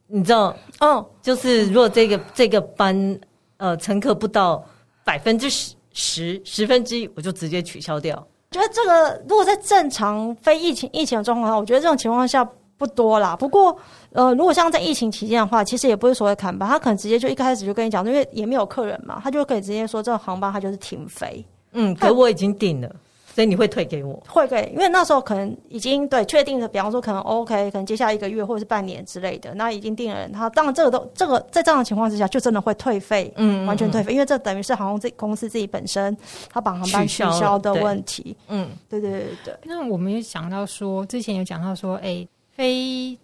[0.09, 3.19] 你知道，嗯，就是如果这个这个班。
[3.61, 4.65] 呃，乘客不到
[5.05, 8.17] 百分之十十十分之一，我就直接取消掉。
[8.51, 12.43] 觉得这个如果在正常非疫情疫情的状况下，我觉得这种情况下
[12.79, 13.37] 不多啦。
[13.37, 13.77] 不过，
[14.13, 21.45] 呃，如果像在疫情期间的话，其实也不是所谓砍班，他可能直接就一开始就跟你讲，因为也没有客人嘛，他就可以直接说这个航班他就是停飞。
[21.73, 22.91] 嗯，可我已经订了。
[23.33, 24.21] 所以你会退给我？
[24.27, 36.17] 会给，因为那时候可能已经对确定的，比方说可能 OK，可能接下来一个月或者是半年之类的，那已经定了人，他当然这个都这个在这样的情况之下，就真的会退费，嗯，完全退费，因为这等于是航空自公司自己本身
[36.53, 39.55] 他把航班取消的问题，嗯，对对对对。
[39.65, 43.17] 那我们也想到说，之前有讲到说，哎，飞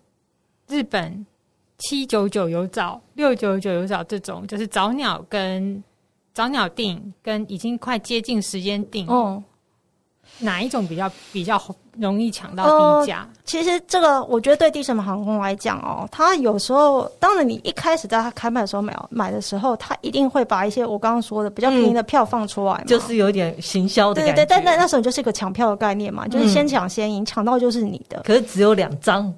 [0.69, 1.27] 日本
[1.79, 5.83] 七九九有早，六九九有早这种，就是早鸟跟
[6.33, 9.43] 早鸟定跟已经快接近时间定，哦。
[10.39, 11.61] 哪一种比较比较
[11.99, 13.21] 容易抢到低价？
[13.21, 24.21] 呃，其实这个我觉得对低成本航空来讲哦，它有时候当然你一开始在它开卖的时候买买的时候，它一定会把一些我刚刚说的比较便宜的票放出来嘛，就是有点行销的。
[24.21, 28.23] 对对对，但那那时候就是一个抢票的概念嘛，就是先抢先赢，抢到就是你的。
[28.25, 29.33] 可是只有两张，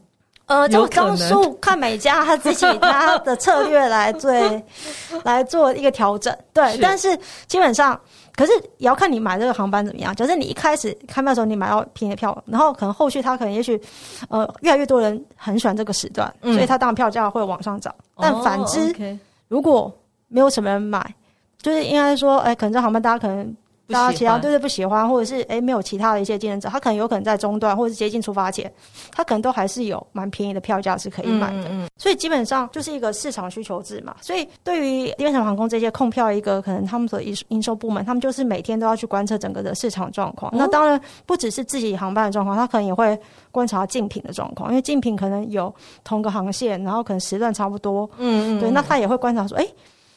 [0.47, 4.33] 呃，就张数看每家他自己他的策略来做
[5.23, 6.37] 来做一个调整。
[6.53, 7.99] 对，但是基本上。
[8.39, 10.15] 可是也要看你买这个航班怎么样。
[10.15, 13.81] 假设你一开始开卖的时候你买到便宜票，然后可能后续他可能也许，
[14.29, 17.93] 呃，越来越多人很喜欢这个时段，嗯、所以他当然票价会往上涨。
[18.17, 19.93] 但反之，哦 okay、如果
[20.29, 21.13] 没有什么人买，
[21.61, 23.57] 就是应该说，哎、欸，可能这航班大家可能。
[23.89, 28.71] 大家其他对对不喜欢，或者是诶没有其他的一些竞争者，他可能有可能在中段或者是接近出发前，
[29.13, 31.69] 他可能都还是有蛮便宜的票价是可以买的。
[31.71, 31.89] 嗯嗯。
[31.97, 34.15] 所以基本上就是一个市场需求制嘛。
[34.21, 40.53] 所以对于低成本航空这些控票一个可能他们的营营收部门，他们就是每天都要去观测整个的市场状况。
[40.55, 43.19] 那当然不只是自己航班的状况，他可能也会
[43.51, 45.75] 观察竞品的状况，因为竞品可能有
[46.05, 48.09] 同个航线，然后可能时段差不多。
[48.19, 48.61] 嗯嗯。
[48.61, 49.75] 对，那他也会观察说，诶，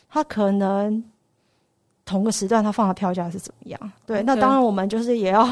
[0.09, 1.03] 他可能。
[2.11, 3.79] 同个时段，他放的票价是怎么样？
[4.05, 5.45] 对.那当然我们就是也要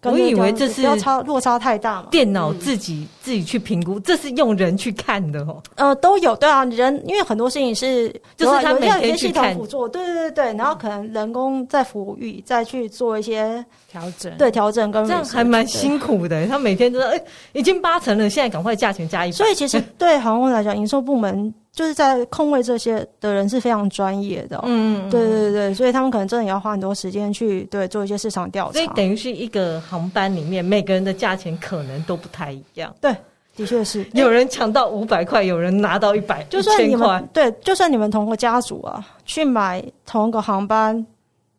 [0.00, 0.12] 跟。
[0.12, 2.08] 我以为这是要差落差太大嘛。
[2.10, 5.60] 电脑自己、嗯、自己去评估，这是用人去看的哦。
[5.74, 9.54] 呃，都有对啊，人因为很多事情是就是他每天系统。
[9.54, 16.46] 辅助，对对对对，然后可能人工在服务，再去做一些调整，对调整跟这样还蛮辛苦的。
[16.46, 17.20] 他每天都说，哎，
[17.52, 19.32] 已经八成了，现在赶快价钱加一。
[19.32, 21.52] 所以其实 对航空来讲，营收部门。
[21.76, 28.72] 就是在空位这些的人是非常专业的，嗯，对对对，所以他们可能真的也要花很多时间去对做一些市场调查。
[28.72, 32.92] 所以等于是一个航班里面每个人的价钱可能都不太一样。
[32.98, 33.14] 对，
[33.54, 41.06] 的确是 有人抢到五百块，有人拿到一百，就算你们对，就算你们同个家族啊，去买同一个航班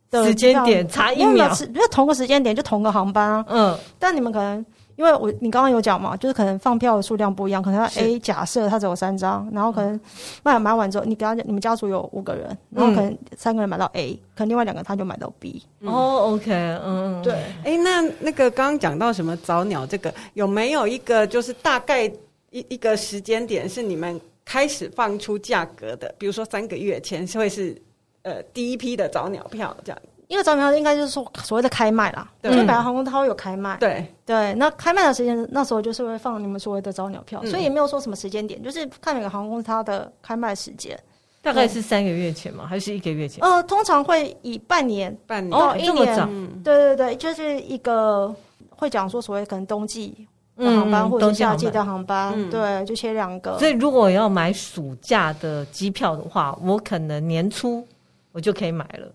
[0.10, 4.66] 的时间点差一秒，因为同个时间点就同个航班啊，嗯，但你们可能。
[4.98, 9.98] 因为我你刚刚有讲嘛，就是可能放票的数量不一样，可能他 A 假设他只有三张，然后可能
[10.44, 15.62] 卖买完之后，你给他你们家族有五个人，然后可能三个人买到 A，、嗯、可能另外两个他就买到 B。
[15.82, 16.52] 嗯、哦，OK，
[16.84, 17.34] 嗯，对。
[17.34, 22.06] 哎、欸，那那个刚刚讲到什么早鸟这个，有没有一个就是大概
[22.50, 26.12] 一一个时间点是你们开始放出价格的？
[26.18, 27.80] 比如说三个月前是会是
[28.24, 30.02] 呃第一批的早鸟票这样。
[30.28, 34.54] 因为早鸟票应该就是说所谓的开卖啦，对，因为北洋航空它会有开卖，对对。
[34.56, 41.00] 那开卖的时间那时候就是会放你们所谓的早鸟票，嗯、所以也没有说什么时间点，就是看每个航空公司它的开卖时间，
[41.42, 42.66] 大概是三个月前吗？
[42.68, 43.42] 还是一个月前？
[43.42, 48.36] 呃，通常会以半年、半年到一年，对对对，就是一个
[48.70, 53.58] 会讲说所谓可能冬季的航班或者夏季的航班，嗯、对，就切两个。
[53.60, 57.88] 所以如果要买暑假的机票的话，我可能年初
[58.34, 59.08] 我就可以买了。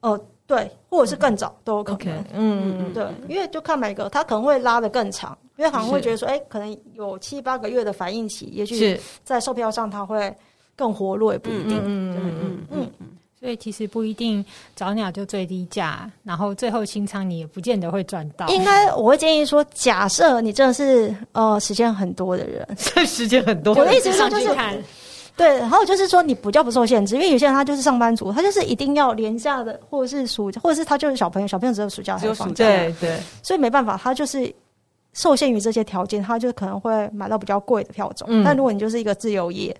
[0.00, 0.20] 哦、呃。
[0.48, 2.16] 对，或者是更早都有可能。
[2.32, 10.34] 嗯嗯嗯，对，因为就看每个，他可能会拉的更长，因为好像会觉得说，哎是，可能有七八个月的反应期，也许在售票上它会
[10.74, 11.76] 更活络，也不一定。
[11.84, 13.08] 嗯嗯嗯嗯嗯。
[13.38, 14.42] 所以其实不一定
[14.74, 18.48] 早鸟就最低价，然后最后清仓你也不见得会赚到。
[18.48, 22.66] 应该我会建议说，假设你真的是呃时间很多的人，
[23.04, 24.48] 时间很多，我的意思说就是。
[25.38, 34.52] 对，然后就是说你不叫不受限制，因为有些人他就是上班族，他就是一定要廉价的，或者是暑假，或者是他就是小朋友，小朋友只有暑假才放假，对对，所以没办法，他就是
[35.12, 38.26] 受限于这些条件，他就可能会买到比较贵的票种。
[38.28, 39.74] 嗯、但如果你就是一个自由业，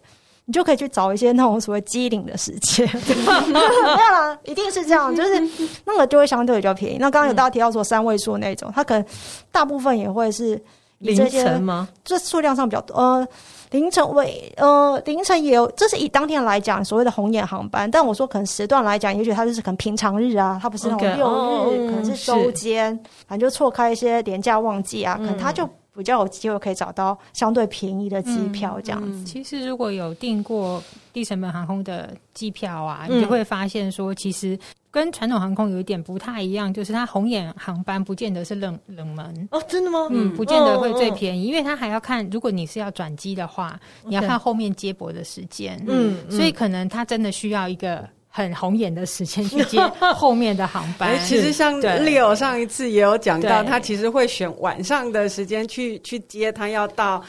[0.45, 2.89] 你就可以去找一些那种所谓机灵的时间，
[3.51, 5.43] 没有啦，一定是这样，就是
[5.85, 6.99] 那个就会相对比较便宜。
[7.01, 9.05] 那刚刚有大家提到说三位数那种，他可能
[9.51, 10.55] 大部分也会是
[11.01, 11.89] 以这些凌晨吗？
[12.05, 13.29] 这数量上比较多，呃。
[13.71, 21.83] 凌晨为呃凌晨也有，这是以当天来讲所谓的红眼航班，但我说可能时段来讲，也许它就是可能平常日啊，它不是那种六日，Okay.
[21.83, 29.09] Oh, 可能是周间，反正就错开一些廉价旺季啊，可能它就比较有机会可以找到相对便宜的机票这样子。
[29.09, 30.83] 嗯嗯、其实如果有订过
[31.13, 34.59] 低成本航空的机票啊，你就会发现说其实。
[34.91, 40.09] 跟传统航空有一点不太一样，就是它红眼航班不见得是冷冷门哦，真的吗？
[40.11, 49.81] 嗯，不见得会最便宜，因为它还要看，如果你是要转机的话，你要看后面接驳的时间，嗯，所以可能它真的需要一个很红眼的时间去接
[50.15, 51.19] 后面的航班。
[51.25, 57.23] 其实像 Leo 上一次也有讲到，他其实会选晚上的时间去去接他要到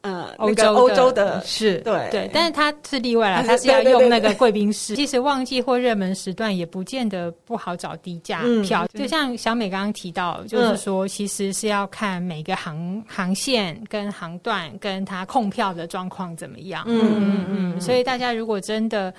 [0.00, 4.96] 呃欧洲欧洲的，是对对，但是他是例外了，他是要用那个贵宾室。
[4.96, 8.86] 其实旺季或热门时段也不见得不好找低价票。
[8.94, 16.82] 就像小美刚刚提到，就是说其实是要看每个航航线跟航段跟他控票的状况怎么样。
[16.86, 19.14] 嗯嗯嗯，所以大家如果真的。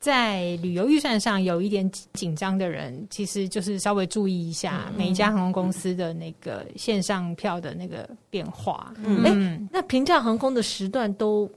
[0.00, 8.94] 在旅游预算上有一点紧张的人，其实就是稍微注意一下每一家航空公司的那个线上票的那个变化。
[9.04, 11.50] 嗯，哎、欸，那平价航空的时段都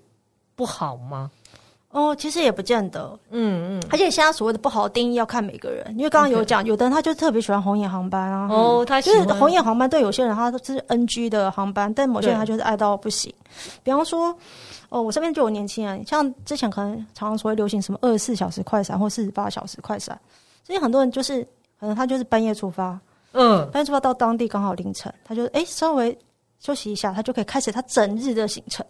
[0.56, 1.30] 不好吗？
[1.92, 3.18] 哦，其实也不见得。
[3.30, 8.48] 嗯嗯，而且现在所谓的不好的定义要看每个人，因为刚刚有讲.有的人他就特别喜欢红眼航班啊。
[8.50, 13.34] 哦，他就是红眼航班对有些人他是 NG 的航班，但某些人他就是爱到不行。
[13.84, 14.36] 比方说。
[14.94, 20.20] 哦，我身边就有年轻人，像之前可能常常所谓流行什么二十四小时快闪或四十八小时快闪，
[20.68, 21.42] 所以很多人就是
[21.80, 23.00] 可能他就是半夜出发，
[23.32, 26.12] 嗯，半夜出发到当地刚好凌晨，他就哎稍微
[26.64, 28.86] 休息一下，他就可以开始他整日的行程，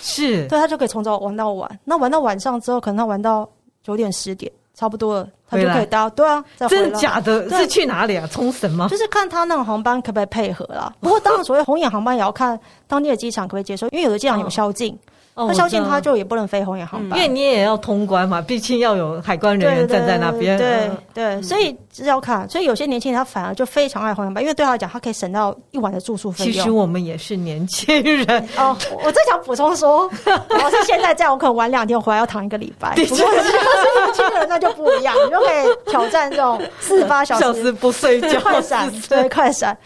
[0.00, 3.48] 是对，他就可以从早玩到晚，那玩到晚上之后，可能他玩到
[3.82, 7.50] 九点十点，差不多了，他就可以到，对啊，真的假的？
[7.50, 8.26] 是去哪里啊？
[8.30, 8.86] 冲绳吗？
[8.88, 10.92] 就是看他那个航班可不可以配合啦。
[11.00, 14.96] 不过 当然，所谓红眼航班也要看当地的机场可不可以接受，因为有的机场有宵禁。
[15.36, 20.58] 那宵禁他就也不能飞红眼航班，因为你也要通关嘛，毕竟要有海关人员站在那边。
[20.58, 22.48] 对对，所以是要看。
[22.48, 26.52] 所以有些年轻人他反而就非常爱红眼班，因为对他来讲，他可以省到一晚的住宿费用。
[26.54, 28.76] 其实我们也是年轻人哦。
[29.04, 32.94] 我正想补充说，如果是现在这样，我可能玩两天，我回来要躺一个礼拜。
[32.94, 39.76] 不过 是年轻人那就不一样，你就可以挑战这种四十八小时不睡觉 快闪，对快闪，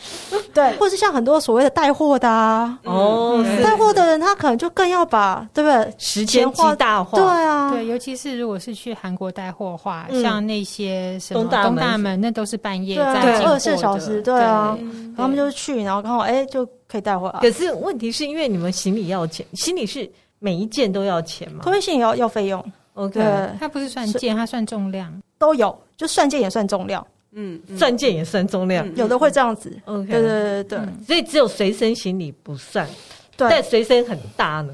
[0.53, 5.45] 对，或是像很多所谓的带货的啊，哦，带货的人他可能就更要把。
[5.53, 5.95] 对不对？
[5.99, 14.79] 时间极大化，对啊，对，尤其是如果是去韩国带货的话，像那些什么东大门，那都是半夜在二十四小时，对啊，
[15.17, 17.41] 他们就去，然后刚好哎就可以带回来。
[17.41, 21.61] 可是问题是因为你们行李要钱，行李是每一件都要钱吗？
[21.63, 22.65] 托运行李要要费用。
[22.95, 23.21] OK，
[23.59, 29.77] 它不是算件，它算重量，都有，就算件也算重量，嗯，算件也算重量，有的会这样子。
[29.87, 32.89] OK，对对对对，所以只有随身行李不算，
[33.37, 34.73] 但随身很大呢。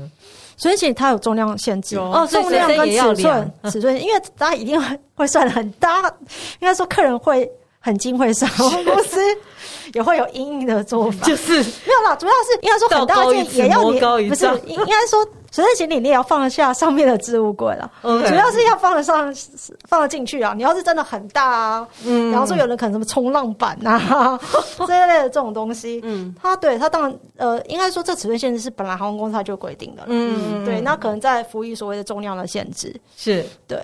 [0.61, 6.03] 所以其实它有重量限制哦，重量跟尺寸，尺寸，因为大家一定会会算得很大，
[6.61, 8.51] 应该说客人会很精会算，
[8.85, 9.19] 公司
[9.95, 15.27] 也会有阴影的做法，就是没有啦，主要是应该说很大件也要你，不是应应该说。
[15.51, 19.35] 随身行李你也要放得下上面的置物柜了.主要是要放得上，
[19.89, 20.55] 放得进去啊。
[20.57, 24.39] 你要是真的很大啊，嗯，然后说有人可能什么冲浪板啊
[24.87, 33.45] 这一类的这种东西，嗯，它对它当然呃，应该说这尺寸限制是本来航空公司它就规定的，嗯，对，那可能在服役所谓的重量的限制，是。
[33.67, 33.79] 对。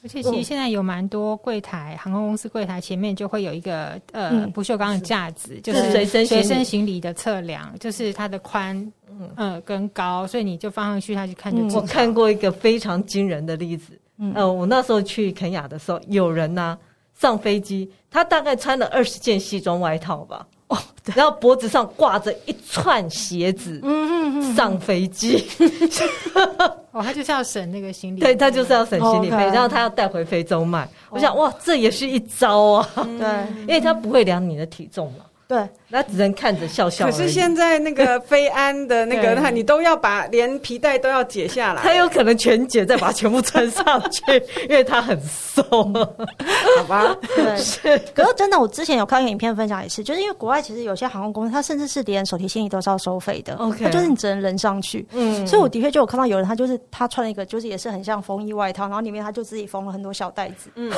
[0.00, 9.30] 而且其实现在有蛮多柜台，航空公司柜台前面就会有一个呃不锈钢的架子，就是随身随身行李的测量，就是它的宽嗯。
[9.36, 11.80] 呃跟高，所以你就放上去，他就看就知道。
[11.80, 13.98] 我看过一个非常惊人的例子，
[14.34, 16.78] 呃，我那时候去肯雅的时候，有人呢
[17.18, 20.46] 上飞机，他大概穿了二十件西装外套吧。
[20.68, 20.76] 哦，
[21.14, 25.42] 然后脖子上挂着一串鞋子，嗯嗯嗯，上飞机，
[26.92, 30.86] 哦，他就是要省那个行李，对，他就是要省行李费，然后他要带回非洲卖。
[31.08, 35.24] 我想，哇，这也是一招啊，对，因为他不会量你的体重嘛。
[35.48, 37.06] 对，那只能看着笑笑。
[37.06, 44.22] 可是现在那个 飞安的那个，那你都要把连皮带都要解下来，他有可能全解，再把它全部穿上去，
[44.68, 47.16] 因为他很松，好吧？
[47.34, 47.98] 对，是。
[48.14, 53.54] 可是真的，我之前有看一个影片分享也是，就是因为国外其实有些航空公司，他甚至是连手提行李都是要收费的。
[53.54, 55.06] OK，它就是你只能人上去。
[55.12, 60.68] 嗯，所以我的确就有看到有人，他就是他穿了一个，就是也是很像风衣外套，然后里面他就自己缝了很多小袋子。
[60.74, 60.92] 嗯，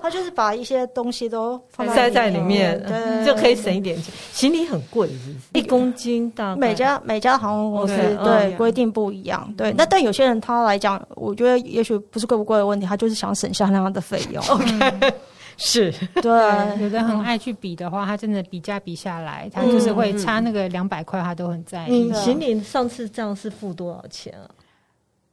[0.00, 3.87] 他就是把一些东西都放塞在里面，对，就可以省一点。
[4.32, 5.08] 行李很贵，
[5.52, 6.60] 一公斤大概。
[6.60, 9.72] 每家每家航空公司对规定不一样，对。
[9.72, 14.42] 那但有些人他来讲，我觉得也许不是贵不贵的问题，他就是想省下那样的费用。
[14.48, 15.12] OK，
[15.56, 16.82] 是 对。
[16.82, 22.12] 有的很爱去比的话，他真的比价比下来，他就是会差那个两百块，他都很在意。
[22.12, 24.46] 行李上次这样是付多少钱啊？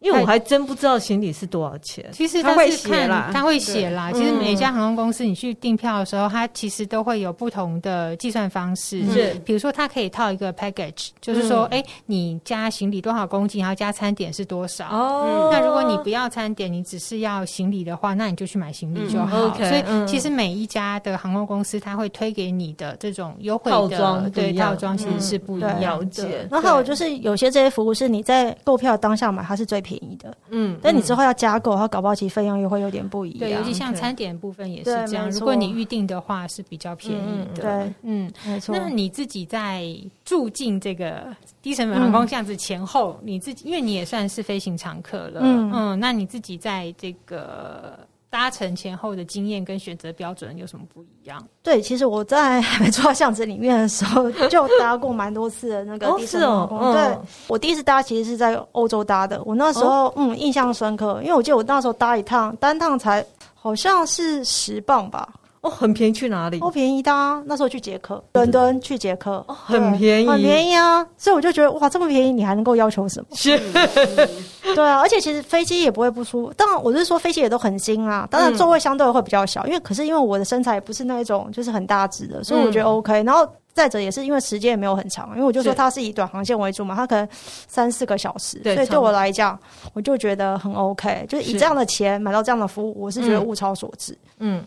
[0.05, 2.05] 因为我还真不知道行李是多少钱。
[2.11, 4.11] 其实他会写啦，他会写啦。
[4.11, 9.03] 其实每一家航空公司，你去订票的时候，它其实都会有不同的计算方式。
[9.11, 14.85] 是，比如说它可以套一个 package，就是说，哎，你加行李多少公斤，然后加餐点是多少。
[14.89, 15.49] 哦。
[15.51, 19.47] 那如果你不要餐点，你只是要行李的话，那你就去买行李就好。
[19.47, 19.67] OK。
[19.67, 26.27] 所以其实每一家的航空公司，它会推给你的这种优惠的套装，对套装其实是不一样的。
[26.51, 29.94] 然后还有就是有些这些服务是你在购票当下买，它是最便宜。
[29.97, 30.35] 便宜的。
[30.49, 33.39] 嗯，但你之后要加购，它搞不好其实费用又会有点不一样。
[33.39, 35.29] 对，尤其像餐点部分也是这样。
[35.31, 37.61] 如果你预定的话是比较便宜的。
[37.61, 38.75] 对，嗯，没错。
[38.75, 39.85] 那你自己在
[40.23, 41.27] 住进这个
[41.61, 47.97] 低成本航空这样子前后，你自己因为你也算是飞行常客了，嗯嗯，那你自己在这个。
[48.29, 51.41] 搭乘前后的经验跟选择标准有什么不一样？
[51.63, 56.79] 对，其实我在 还没坐到巷子里面的时候，就搭过蛮多次的那个低成本航空。
[56.79, 57.17] 哦哦、对，
[57.47, 65.29] 我第一次搭其实是在欧洲搭的，我那时候、哦、嗯印象深刻，因为我记得我那时候搭一趟单趟才好像是十磅吧。
[65.65, 66.59] 哦，很便宜，去哪里？
[66.61, 67.41] 哦，便宜的啊！
[67.47, 71.03] 那时候去捷克，伦敦去捷克，哦，很便宜，很便宜啊！
[71.17, 73.35] 所以我就觉得，哇，这么便宜，你还能够要求什么？
[73.35, 73.57] 是，
[74.75, 76.53] 对啊，而且其实飞机也不会不舒服。
[76.53, 78.27] 当然，我是说飞机也都很新啊。
[78.29, 83.23] 当然，座位相对会比较小，因为可是因为我的身材也不是那一种就是很大只的，所以我觉得 OK。
[83.23, 87.27] 然后再者也是因为时间也没有很长，因为我就说它是以短航线为主嘛，它可能
[87.67, 89.57] 三四个小时，所以对我来讲，
[89.93, 91.25] 我就觉得很 OK。
[91.27, 94.15] 就是以这样的钱买到这样的服务，我是觉得物超所值。
[94.37, 94.63] 嗯。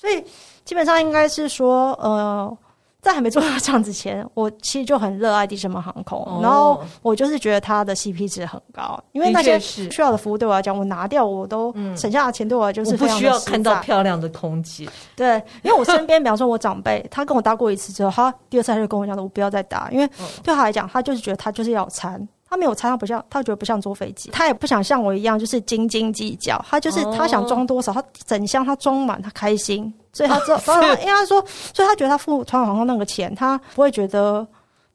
[0.00, 0.24] 所以
[0.64, 2.56] 基本上应该是说，呃，
[3.02, 20.08] 在还没做到这样之前，我其实就很热爱低成本航空，哦、然后我就是觉得它的 CP 值很高，因为那些需要的服务对我来讲，我拿掉我都省下的钱对我来就是不需要看到漂亮的空姐，对，因为我身边，比方说我长辈，他跟我搭过一次之后，他第二次他就跟我讲的，我不要再搭，因为
[20.42, 22.26] 对他来讲，他就是觉得他就是要餐。
[22.50, 26.62] 他没有猜，他不像，他觉得不像坐飞机，他也不想像我一样，就是斤斤计较。
[26.68, 29.90] 他就是他想装多少，他整箱他装满，他开心。
[30.12, 31.40] 所以他 知道，因为他说，
[31.72, 34.44] 所以他觉得他付团航空那个钱，他不会觉得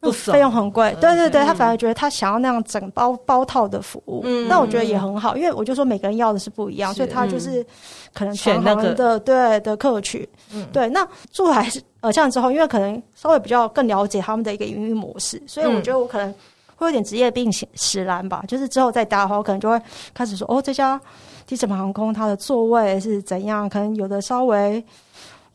[0.02, 0.94] 那费用很贵。
[1.00, 4.20] 对对对，他反而觉得他想要那样整包包套的服务。
[4.26, 7.66] 嗯，那我觉得也很好，因为我就说每个人要的是不一样，所以他就是
[8.14, 10.28] 可能选那个的对的客群。
[10.54, 10.90] 嗯，对。
[10.90, 16.36] 那住还是呃这样之后，因为可能稍微比较更了解他们的一个营运模式，所以我觉得我可能。
[16.76, 19.82] 会有点职业病使然吧，就是之后再搭的话，我可能就会
[20.14, 21.00] 开始说，哦，这家
[21.48, 23.70] 低成本航空它的座位是怎样？
[23.70, 24.84] 可能有的稍微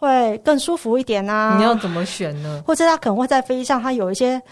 [0.00, 1.54] 会更舒服一点啊。
[1.56, 2.60] 你要怎么选呢？
[2.66, 4.42] 或者它可能会在飞机上，它有一些。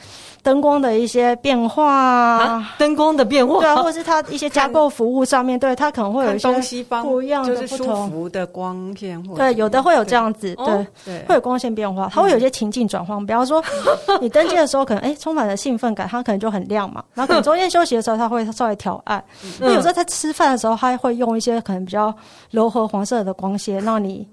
[0.41, 13.63] 灯光的一些变化啊，灯光的变化，对啊，或者是它一些加购服务上面，对它可能会有一些东西方不一样的不同舒服的光线，对，有的会有这样子，对，对，会有光线变化，它会有一些情境转换，比方说
[14.23, 19.23] 你登机的时候可能哎充满了兴奋感，它可能就很亮嘛，然后可能中间休息的时候它会稍微调暗，
[19.59, 22.15] 那有时候在吃饭的时候，它会用一些可能比较
[22.53, 24.27] 柔和黄色的光线让你。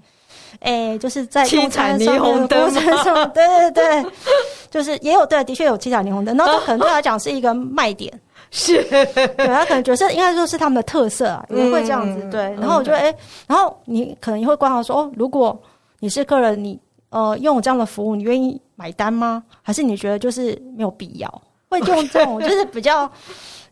[0.59, 4.11] 哎、欸，就是在七彩霓虹灯上，对对对，
[4.71, 8.11] 就是也有对，的确有七彩霓虹灯，然后可能对他讲是一个卖点，
[8.51, 12.41] 是，对他可能觉得是应该说是他们的特色啊，也会这样子，对。
[12.55, 15.57] 然后我觉得，哎、欸，然后你可能也会观察说，哦，如果
[15.99, 16.79] 你是客人，你
[17.09, 19.43] 呃用这样的服务，你愿意买单吗？
[19.61, 21.41] 还是你觉得就是没有必要？
[21.69, 23.09] 会用这种就是比较，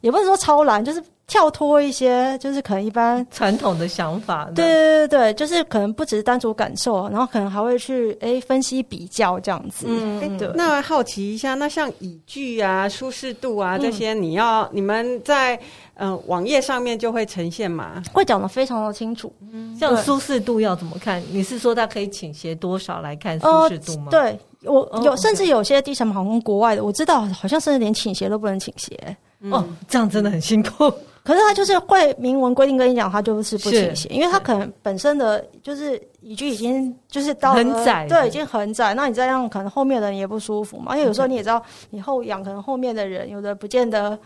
[0.01, 1.01] 也不是说超懒，就是。
[1.25, 4.49] 跳脱一些，就是可能一般传统的想法。
[4.53, 9.85] 对对对对，就是可能不只是单独感受，然后可能还会去哎分析比较这样子。
[9.89, 10.49] 嗯，对。
[10.53, 15.55] 那好奇一下，那像椅具啊、舒适度啊这些，你要、嗯、你们在
[15.95, 18.03] 嗯、呃、网页上面就会呈现嘛？
[18.11, 19.33] 会讲的非常的清楚。
[19.51, 21.23] 嗯，像舒适度要怎么看？
[21.31, 24.09] 你是说它可以倾斜多少来看舒适度吗？
[24.11, 29.17] 呃、对，我有、哦、甚至有些低成本航空国外的，我知道好像甚至连倾斜都不能倾斜。
[29.39, 30.91] 嗯、哦，这样真的很辛苦。
[31.23, 38.93] 可是他就是会明文规定跟你讲，他就是不倾斜，因为他可能本身的就是椅具已经就是到很窄，对，已经很窄。
[38.93, 40.93] 那你这样可能后面的人也不舒服嘛？
[40.95, 44.19] 因为有时候你也知道，你后仰可能后面的人有的不见得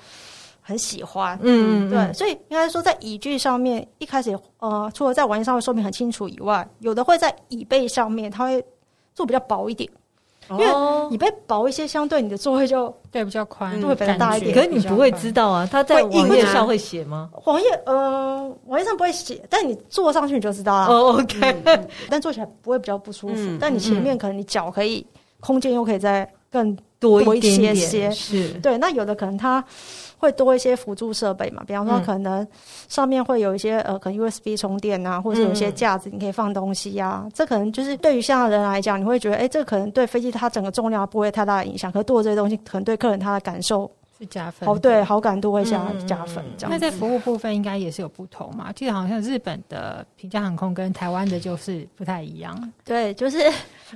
[0.59, 2.11] 很喜欢，嗯，对。
[2.13, 8.65] 所以应该说，在椅具上面一开始呃，除了在网页上面说明很清楚以外，有的会在椅背上面，它会
[9.13, 9.87] 做比较薄一点。
[10.51, 10.65] 因为
[11.09, 14.53] 你被薄一些，相对你的座位就对比较宽，就会比较大一点。
[14.55, 17.29] 可是你不会知道啊，他在网页上会写吗？
[17.45, 20.87] 网页呃，网页上不会写，但你坐上去你就知道了。
[20.87, 23.57] 哦，OK，但坐起来不会比较不舒服。
[23.59, 25.05] 但你前面可能你脚可以
[25.39, 28.77] 空间又可以再更多一些些，是对。
[28.77, 29.63] 那有的可能它。
[30.17, 32.45] 会多一些辅助设备嘛，比方说可能
[32.87, 37.21] 上面会有一些呃，可能 USB 充电啊，或者有一些架子，你可以放东西呀、啊。
[37.25, 41.91] 嗯、这可能就是对于现在的人来讲，你会觉得，哎，这可能对飞机它整个重量不会太大的影响。
[41.91, 44.67] 可是多了这些东西，可能对客人他的感受是加分。
[44.67, 46.43] 哦，对，好感度会加加分。
[46.57, 46.71] 这样。
[46.71, 48.71] 那在服务部分应该也是有不同嘛？
[48.71, 52.73] 记得好像日本的平价航空跟台湾的就是不太一样。
[52.83, 53.39] 对，就是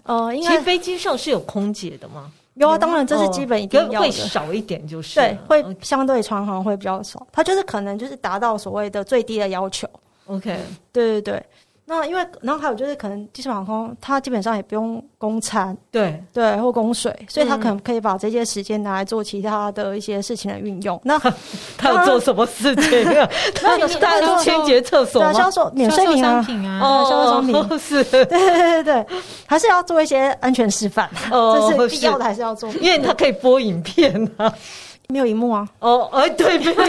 [0.04, 2.32] 呃，因为飞机上是有空姐的吗？
[2.56, 9.90] 有啊，当然这是基本一定要的，会少一点就是对，会相对传行会比较少，它就是可能就是达到所谓的最低的要求。
[10.26, 10.60] OK，
[10.92, 11.46] 对对对。
[11.94, 16.24] 那因为，然后还有就是，可能低成本航空它基本上也不用供餐，对。
[16.32, 20.98] 对，或供水，所以他可能可以把这些时间拿来做其他的一些事情的运用。
[21.04, 21.20] 那
[21.78, 23.30] 他要做什么事情啊？
[23.62, 25.34] 那有 大家清洁厕所吗？
[25.34, 26.42] 销售免税品啊，
[26.82, 27.80] 哦，销售商品。
[27.80, 29.06] 是，对对对对，
[29.46, 31.90] 还是要做一些安全示范，这是。
[31.90, 34.54] 必要的，还是要做，因为它可以播影片啊。
[35.12, 35.68] 没有荧幕啊！
[35.80, 36.86] 哦，哎，对，没有，说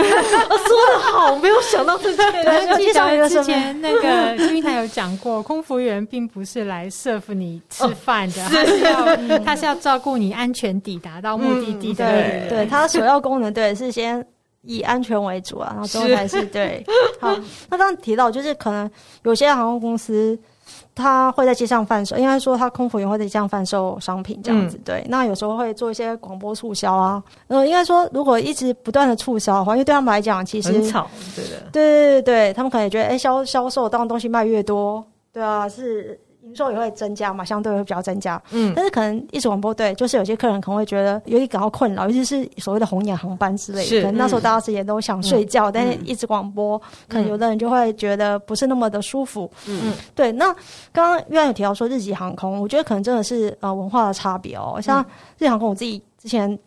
[0.93, 2.77] 的好，没有想到这件事。
[2.79, 12.07] 记得之前那个金玉台有讲过， 空服员并不是来 serve 你吃饭的，他是要他是要照顾你安全抵达到目的地的。
[12.07, 14.25] 对，对，他首要功能对是先
[14.63, 16.85] 以安全为主啊，然后最后才是对。
[17.21, 17.37] 好，
[17.69, 18.91] 那刚刚提到就是可能
[19.25, 20.39] 有些航空公司。
[20.95, 25.07] 他会在街上贩售，应该说他空服员会在街上贩售商品这样子，嗯、对。
[25.09, 36.19] 那有时候会做一些广播促销啊，呃，应该说如果一直不断的促销的话，因为对他们来讲，其实很吵，对的，对对对对，他们可能也觉得，哎，销销售当东西卖越多，对啊，是。
[36.53, 38.41] 营收也会增加嘛，相对会比较增加。
[38.51, 43.85] 嗯，但是可能一直广播对，就是有些客人可能会觉得有点感到困扰，尤其是所谓的红眼航班之类的。
[43.87, 49.51] 是，可能那时候大家其实也都想睡觉，嗯、但是一直广播，嗯、可能有的人就会觉得不是那么的舒服。
[49.67, 50.31] 嗯，对。
[50.33, 50.55] 那
[50.93, 54.79] 刚刚玉安有提到说日籍航空，我觉得可能真的是呃文化的差别哦。
[54.83, 55.05] 像
[55.39, 56.59] 日航空，我自己之前。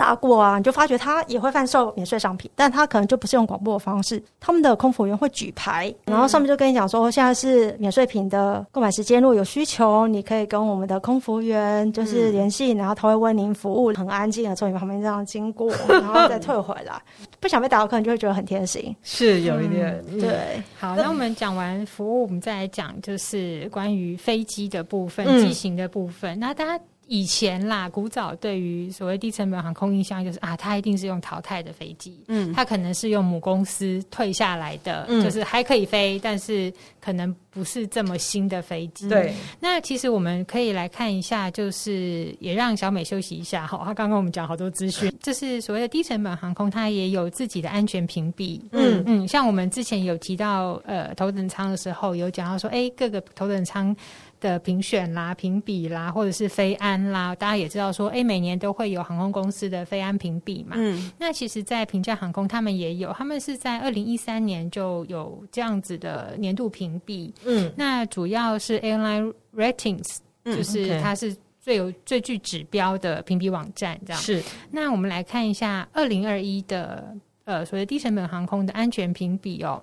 [0.00, 4.22] 搭过啊，你就发觉他也会贩售免税商品，但他可能就不是用广播的方式。
[4.40, 16.98] 他们的空服员会举牌，然后上面就跟你讲说，现在是免税品的购买时间，如果有需求，你可以跟我们的空服员就是联系，然后他会为您服务，很安静的从你旁边这样经过，然后再退回来。
[17.38, 20.62] 不想被打扰，可能就会觉得很贴心，是有一点、嗯、对。
[20.78, 26.38] 好，那我们讲完服务，我们再来讲就是关于飞机的部分，机型的部分。
[26.38, 26.82] 嗯、那大家。
[27.12, 39.08] 以前啦，古早对于所谓低成本航空印象就是啊，它一定是用淘汰的飞机，嗯，它可能是用母公司退下来的，嗯，就是还可以飞，但是可能不是这么新的飞机。
[39.08, 43.66] 对，那其实我们可以来看一下，就是也让小美休息一下。
[43.66, 48.64] 好，她刚刚我们讲好多资讯，就是所谓的低成本航空，它也有自己的安全评比。
[48.70, 53.96] 嗯嗯，像我们之前有提到呃头等舱的时候，有讲到说，哎，各个头等舱。
[54.40, 60.74] 的评选啦、评比啦，或者是飞安啦，大家也知道说，哎，每年都会有航空公司的飞安评比嘛。
[60.78, 67.32] 嗯，那其实，在平价航空，他们也有，他们是在二零一三年就有这样子的年度评比。
[67.44, 74.20] 嗯，那主要是 Airline Ratings，就是它是最有最具指标的评比网站，这样。
[74.20, 74.42] 是。
[74.70, 77.14] 那我们来看一下二零二一的
[77.44, 79.80] 呃所谓低成本航空的安全评比哦。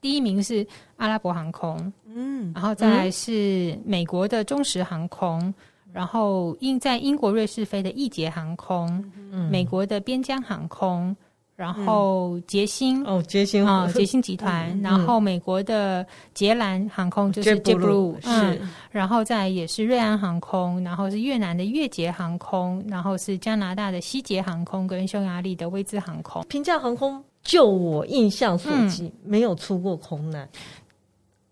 [0.00, 5.54] 第一名是阿拉伯航空，嗯，然后再来是美国的中石航空，嗯、
[5.92, 8.86] 然后英在英国瑞士飞的易捷航空，
[9.32, 11.16] 嗯，美国的边疆航空，
[11.56, 13.66] 然后捷星、嗯、哦，捷星。
[13.66, 18.60] 啊，捷星集团，嗯、然后美国的捷兰航空就是 JetBlue 是，
[18.92, 27.22] 然后再来也是瑞安航空，然后是越南的越捷航空，然后是加拿大的西捷航空跟匈牙利的威兹航空，平价航空。
[27.42, 30.48] 就我印象所及，嗯、没有出过空难，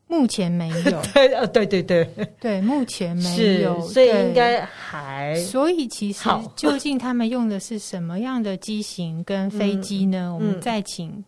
[0.06, 1.02] 目前没有。
[1.14, 2.04] 对，呃，对对对
[2.38, 5.34] 对，目前没有，所以应该还。
[5.36, 10.28] 所以其实究竟他们用的是什么样的机型跟飞机呢？
[10.30, 11.24] 嗯、我们再请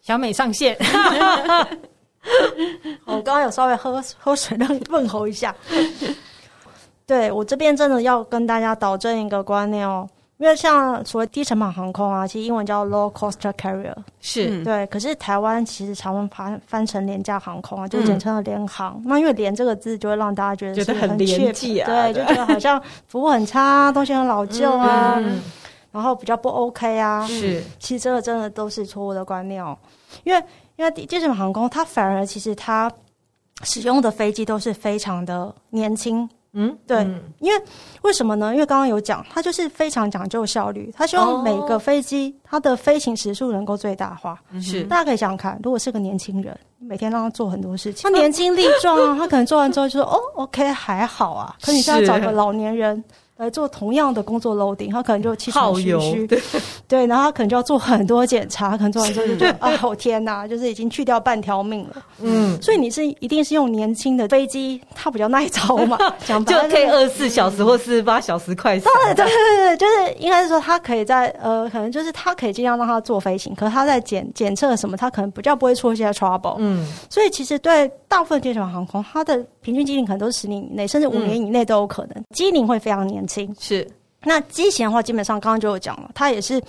[0.00, 0.76] 小美上线。
[3.04, 5.54] 我刚刚有稍微喝喝水，让你问候一下。
[7.04, 10.08] 对，我这边真的要跟大家导正一个观念哦。
[10.42, 14.84] 因为像所谓低成本航空啊，其实英文叫 low cost carrier，是、嗯、对。
[14.88, 18.94] 可是台湾其实常常翻翻成廉价航空啊，就简称的廉航。
[18.96, 25.40] 嗯、那因为“廉”这个字就会让大家觉得是很廉价，对，就觉得好像服务很差，东西很老旧啊，嗯、
[25.92, 27.24] 然后比较不 OK 啊。
[27.24, 29.78] 是，其实这个真的都是错误的观念哦。
[30.24, 32.90] 因为因为低成本航空，它反而其实它
[33.62, 36.28] 使用的飞机都是非常的年轻。
[36.54, 37.62] 嗯，对，嗯、因为
[38.02, 38.52] 为什么呢？
[38.52, 44.38] 因为刚刚有讲，他就是非常讲究效率，他希望每个飞机它的飞行时数能够最大化。
[44.60, 53.02] 是，大家可以想想看，如果是个年轻人，每天让他做很多事情，他年轻力壮啊， 他可能做完之后就说：“哦，OK，还好啊。”可你现在找个老年人。
[53.42, 56.40] 来做同样的工作 loading，他可能就气喘吁吁，对，
[56.86, 61.96] 对，然后他可能就要做很多检查，可能做完之后就觉得 啊，我天哪，就是已经去掉半条命了。
[62.20, 68.88] 嗯，所以你是一定是用年轻的飞机，它比较耐操嘛， 讲就可以二十四小时或四十八小时快速。
[69.04, 76.56] 对对对对，就是应该是说它可以在呃，可能就是它可以尽量让它做飞行，可是它在检检测什么，它可能比较不会出一些 trouble。
[76.58, 83.31] 嗯，所以其实对大部分低成本航空，它的平均机龄可能都是十年以内，甚至五年以内都有可能，机龄会非常年轻。
[83.58, 83.88] 是，
[84.24, 86.62] 那机型的话，基本上刚刚就有讲了，它也是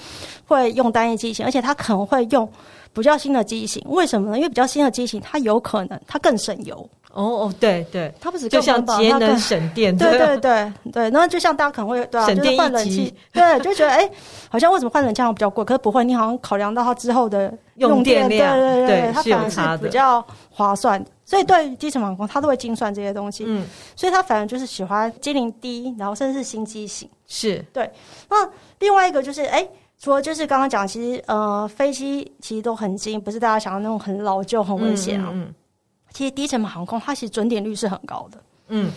[0.47, 2.49] 会用单一机型，而且它可能会用
[2.93, 3.83] 比较新的机型。
[3.87, 4.37] 为什么呢？
[4.37, 6.77] 因为比较新的机型，它有可能它更省油。
[7.13, 11.09] 哦哦，对对，它不是就像节能省电，对对对对。
[11.11, 14.11] 那就像大家可能会对啊，省电换冷气，对，就觉得哎、欸，
[14.49, 15.63] 好像为什么换冷气比较贵？
[15.63, 20.99] 可是不会，你好像考量到它之后的用电量，对对对，对它反而是比较划算。
[21.25, 23.45] 所以对基层航空，他都会精算这些东西。
[23.47, 23.65] 嗯，
[23.95, 27.09] 所以他反而就是喜欢机龄低，然后甚至是新机型。
[27.27, 27.89] 是对。
[28.29, 28.47] 那
[28.79, 35.29] 另外一个就是，哎、欸，除了就是刚刚讲，其实呃，飞机其实都很新，不是大家想的那种很老旧、很危险啊。
[35.31, 35.55] 嗯，嗯。
[36.11, 38.37] 其实低成本航空，它其实准点率是很高的。
[38.67, 38.91] 嗯。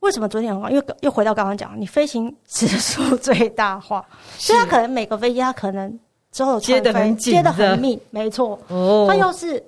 [0.00, 0.70] 为什么准点很高？
[0.70, 4.02] 因为又回到刚刚讲，你飞行时速最大化，
[4.38, 6.00] 所以它可能每个飞机它可能
[6.32, 8.58] 之后接的很紧，接的很密，没错。
[8.68, 9.06] 哦。
[9.06, 9.62] 它又是。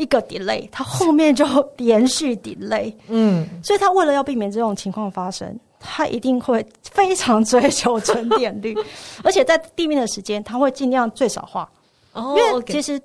[0.00, 1.44] 一个 delay，它后面就
[1.76, 8.74] 连续 delay，嗯，所以他为了要避免这种情况发生，他一定会非常追求准点率，
[9.22, 11.70] 而且在地面的时间，他会尽量最少化。
[12.14, 12.98] 哦，因为其实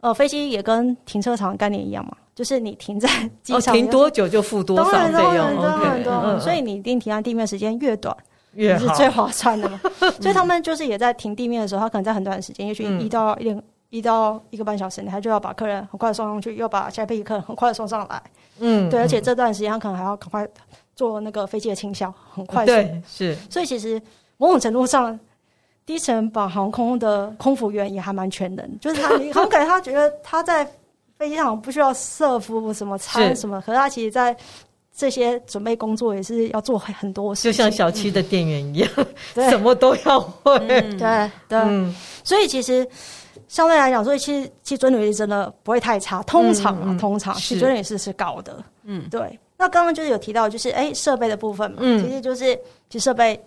[0.00, 3.08] 呃，飞机也跟停车场概念一样嘛，就是你停在
[3.44, 8.16] 机场停多久就付多少费用，对对，所以你一定停在地面时间越短
[8.54, 9.80] 越是最划算的嘛。
[10.20, 13.62] 所以他们就是也在停地面的时候，他可能在很短的时间，也许一到一点。
[13.90, 18.22] 一到一个半小时，你还就要把客人很快送上去，又把下一批客人很快送上来。
[18.60, 20.46] 嗯，对，而且这段时间他可能还要赶快
[20.94, 22.72] 做那个飞机的清消，很快速。
[22.72, 23.36] 对，是。
[23.50, 24.00] 所以其实
[24.36, 25.18] 某种程度上，
[25.84, 30.64] 低成本航空的空服员也还蛮全能，就是他 你很感觉他觉得他在
[31.18, 34.36] 飞机上不需要设服什么餐什么，可是他其实在
[34.94, 38.90] 这些准备工作也是要做很多事情，就像小区的店员一样，
[39.34, 40.54] 嗯、 什么都要会。
[40.68, 42.86] 嗯、对对，嗯、所以其实。
[43.50, 48.62] 相对来讲，所以其实其实准点率真的不会太差，通常啊，嗯嗯、通常其实准点率是是高的。
[48.84, 49.36] 嗯，对。
[49.58, 52.54] 那刚刚就是有提到，就是哎，设备的部分嘛，嗯、其实就是
[52.88, 53.44] 其实设备，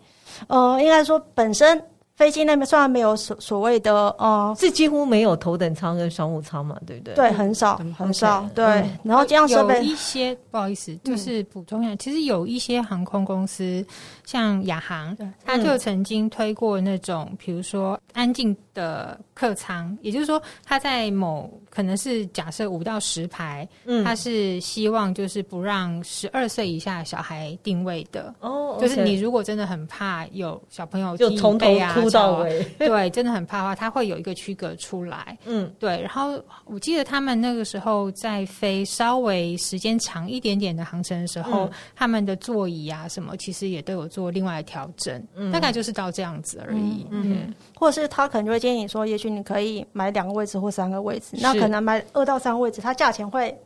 [0.47, 1.81] 呃，应该说本身。
[2.15, 7.15] 飞机那边虽然没有所所谓的呃，是几乎没有头等舱跟商务舱嘛，对不对？
[7.15, 8.47] 对，很少很少。
[8.53, 8.63] 对，
[9.03, 13.83] 然后这样设备有一些不好意思，就是补充一下，其实有一些航空公司，
[14.25, 32.02] 像亚航，他就曾经推过那种，比如说安静的客舱，也就是说，他在某可能是假设五到十排，嗯，他是希望就是不让十二岁以下小孩定位的哦，就是你如果真的很怕有小朋友就从头啊。
[32.03, 35.37] 不到位，对，真的很怕的话，它会有一个区隔出来。
[35.45, 36.01] 嗯，对。
[36.01, 45.23] 然后我记得他们那个时候在飞稍微时间长一点点的航程的时候，嗯、他们的座椅啊什么，其实也都有做另外的调整。
[45.35, 47.07] 嗯，大概就是到这样子而已。
[47.09, 53.57] 嗯，或者是他可能就会建议你说，也许你可以买两个位置或三个位置，那可能买二到三个位置，它价钱会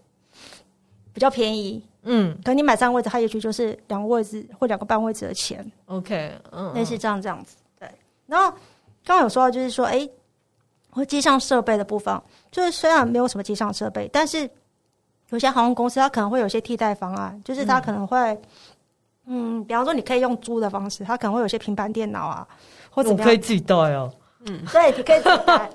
[1.13, 1.83] 比较便宜。
[2.09, 5.69] 嗯，可你买三个位置，它也许就是两个位置或两个半位置的钱。
[5.87, 7.57] OK，嗯，类似这样这样子。
[8.27, 8.51] 然后
[9.05, 10.07] 刚刚有说到，就是说，哎，
[10.91, 12.21] 我机上设备的部分，
[12.51, 14.49] 就是虽然没有什么机上设备，但是
[15.29, 18.17] 有些航空公司它可能会有些替代方案，就是它可能会，
[19.25, 22.47] 嗯，嗯，比方说你可以用租的方式，它可能会有些平板电脑啊，
[22.89, 24.13] 或者可以自己带哦，
[24.45, 25.69] 嗯，对，你可以自己带，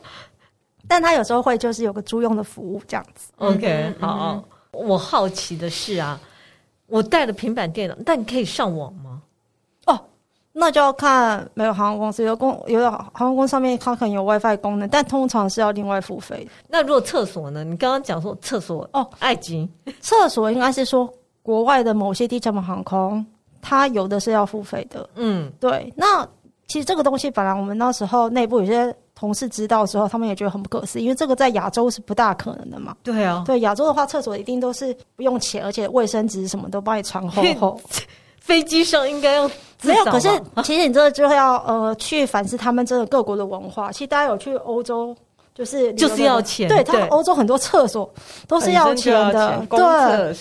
[0.89, 3.33] 但它有时候会就是有个租用的服务这样子。
[3.37, 6.19] OK，好，好，我好奇的是啊，
[6.87, 9.12] 我带了平板电脑，但你可以上网吗？
[10.55, 16.47] 那就要看没有航空公司，有公有的航空公司上面它可能有 WiFi 功能，但通常是要另外付费。
[16.69, 17.65] 那如果厕所呢？
[17.65, 19.69] 你刚刚讲说厕所哦，爱情
[20.01, 21.11] 厕所应该是说
[21.43, 23.25] 国外的某些低成本航空，
[23.63, 25.09] 它有的是要付费的。
[25.15, 25.91] 嗯，对。
[25.97, 26.27] 那
[26.69, 32.95] 其实这个东西本来我们那时候内部有些同事知道的时候，他们也觉得很不可思议，因为这个在亚洲是不大可能的嘛。
[33.03, 37.81] 对啊，对亚洲的话，厕所一定都是不用钱，而且卫生纸什么都帮你传厚厚。
[38.43, 39.49] 飞机上应该要
[39.83, 40.29] 没有，可是
[40.63, 43.91] 其实你这个就要呃去反思他们这个各国的文化。
[43.93, 45.15] 其实大家有去欧洲，
[45.55, 48.09] 就是就是要钱，对他们欧洲很多厕所
[48.47, 49.79] 都是要钱的，对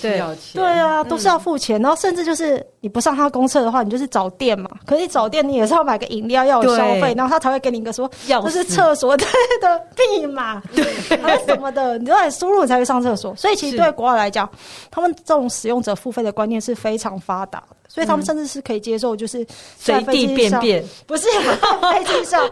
[0.05, 1.81] 对对啊，都是要付钱。
[1.81, 4.69] 然后甚至就是你不上他公厕的话，你就是找店嘛。
[4.85, 9.25] 可是你找店，你也是要买个饮料，要有消费，然后他才会给你一个说这是厕所的
[9.59, 10.85] 的密码，对，
[11.17, 13.35] 还是什么的，你都得输入才会上厕所。
[13.35, 14.47] 所以其实对国外来讲，
[14.91, 17.75] 他们这种使用者付费的观念是非常发达的。
[17.93, 19.45] 所以他们甚至是可以接受，就是
[19.77, 21.27] 随地便便，不是
[21.91, 22.49] 飞机上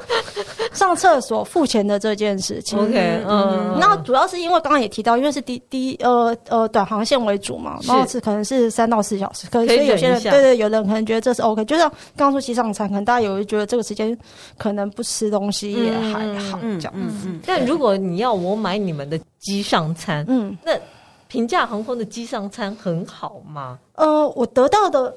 [0.73, 2.77] 上厕所付钱的这件事情。
[2.77, 11.63] OK，嗯，那主要是因为刚刚也提到，因为是低低呃呃短航线为主嘛，然后是可能是三到四小时，可所以有些人对对，有的人可能觉得这是 OK。
[11.63, 14.17] 就像刚刚说机上餐，可能大家有人觉得这个时间
[14.57, 16.93] 可能不吃东西也还好这样。
[16.95, 17.39] 嗯嗯。
[17.45, 20.73] 但如果你要我买你们的机上餐，嗯，那
[21.29, 23.79] 平价航空的机上餐很好吗？
[23.95, 25.15] 呃，我得到的。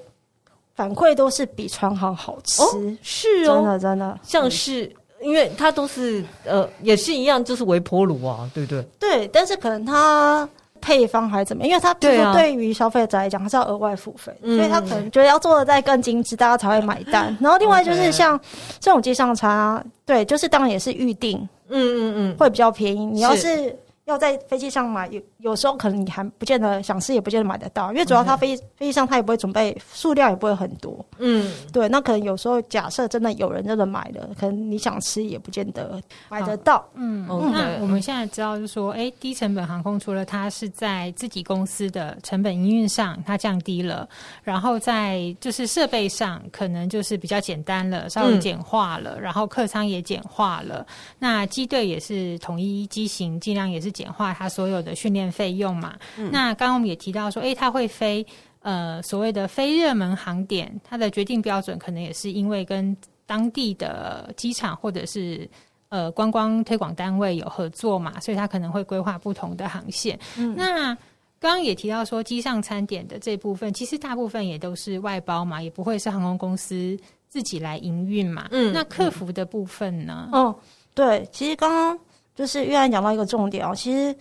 [0.75, 4.85] 反馈都是比川航好吃，哦是哦，真的真的，像是、
[5.21, 8.83] 嗯、因为它都是呃也是一样，就是微波炉啊，对不对？
[8.99, 10.49] 对，但是可能它
[10.81, 11.69] 配方还怎么样？
[11.69, 17.37] 因为它对对于消费者来讲，它是要额外付费，嗯、所以他可能觉得要做的再更精致，大家才会买单。
[17.41, 18.39] 然后另外就是像
[18.81, 23.05] 这种机上餐啊，对，就是当然也是预定，嗯嗯嗯，会比较便宜。
[23.07, 31.05] 你要是要在飞机上买，有有时候可能你还不见得想吃，也不见得买得到，因为主要它飞机飞机上它也不会准备数量，也不会很多。
[31.19, 36.85] 嗯，对，那可能有时候假设真的有人真的买了，可能你想吃也不见得买得到。
[36.95, 37.51] 嗯，okay.
[37.53, 44.09] 那我们现在知道就是说，哎、欸，低成本航空除了它是在自己公司的成本营运上它降低了，
[44.43, 50.85] 然后在就是设备上可能就是比较简单了，稍微简化了，嗯、然后客舱也简化了，
[51.21, 53.92] 那机队也是统一机型，尽量也是。
[53.93, 55.95] 简化它所有的训练费用嘛？
[56.17, 58.27] 嗯、那刚刚我们也提到说，诶、欸，它会飞
[58.61, 65.49] 呃所谓的非热门航点，它的决定标准可能也是因为跟当地的机场或者是
[65.89, 70.19] 呃观光推广单位有合作嘛，所以它可能会规划不同的航线。
[70.37, 70.95] 嗯、那
[71.39, 76.97] 刚刚也提到说，机上餐点的这部分，其实大部分也都是外包嘛，也不会是航空公司
[77.29, 78.49] 自己来营运嘛。
[78.53, 80.29] 嗯，那客服的部分呢？
[80.33, 80.55] 哦，
[80.95, 81.99] 对，其实刚刚。
[82.35, 84.15] 就是玉安讲到一个重点哦，其实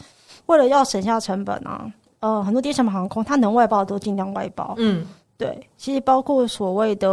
[0.45, 1.85] 为了要省下成本啊，
[2.19, 4.73] 呃，很多低成本航空它能外包的都尽量外包。
[4.77, 5.05] 嗯，
[5.37, 7.09] 对，其实包括所谓的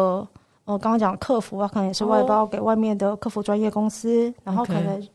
[0.64, 5.08] 呃，刚刚讲客服啊，可能也是外包给外面的客服专业公司，哦、然后可能。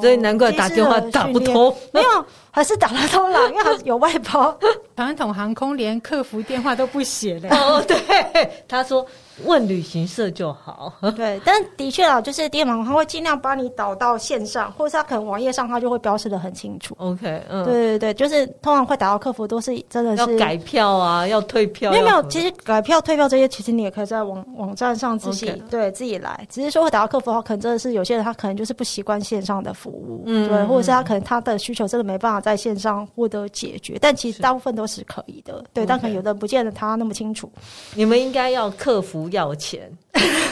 [0.00, 2.08] 所以难怪打电话打不通， 没有，
[2.50, 4.58] 还是打得通了，因为还有外包。
[4.98, 7.48] 传统航空连客服电话都不写的。
[7.50, 7.96] 哦，对，
[8.66, 9.06] 他说
[9.44, 10.92] 问旅行社就好。
[11.14, 16.96] 对，但的确啊，就是低成本航空会尽量帮你导到线上，或者是他可能网页上他就会标示的很清楚。
[16.98, 21.92] OK，嗯，对对对，就是通常会打到客服都是真的是要改票啊，要退票。
[21.92, 29.62] 没有没有，其实改票退票这些，其实你也可以在网网站上自己.对自己来，只是说会打到客服的话，可能真的是有些人他可能就是不习惯线上。
[29.62, 37.48] 的服务，嗯，对，或者是他可能他的需求真的没办法在线上获得解决，但其实大部分都是可以的，对，但可能有的不见得他那么清楚。
[37.94, 39.88] 你们应该要客服要钱，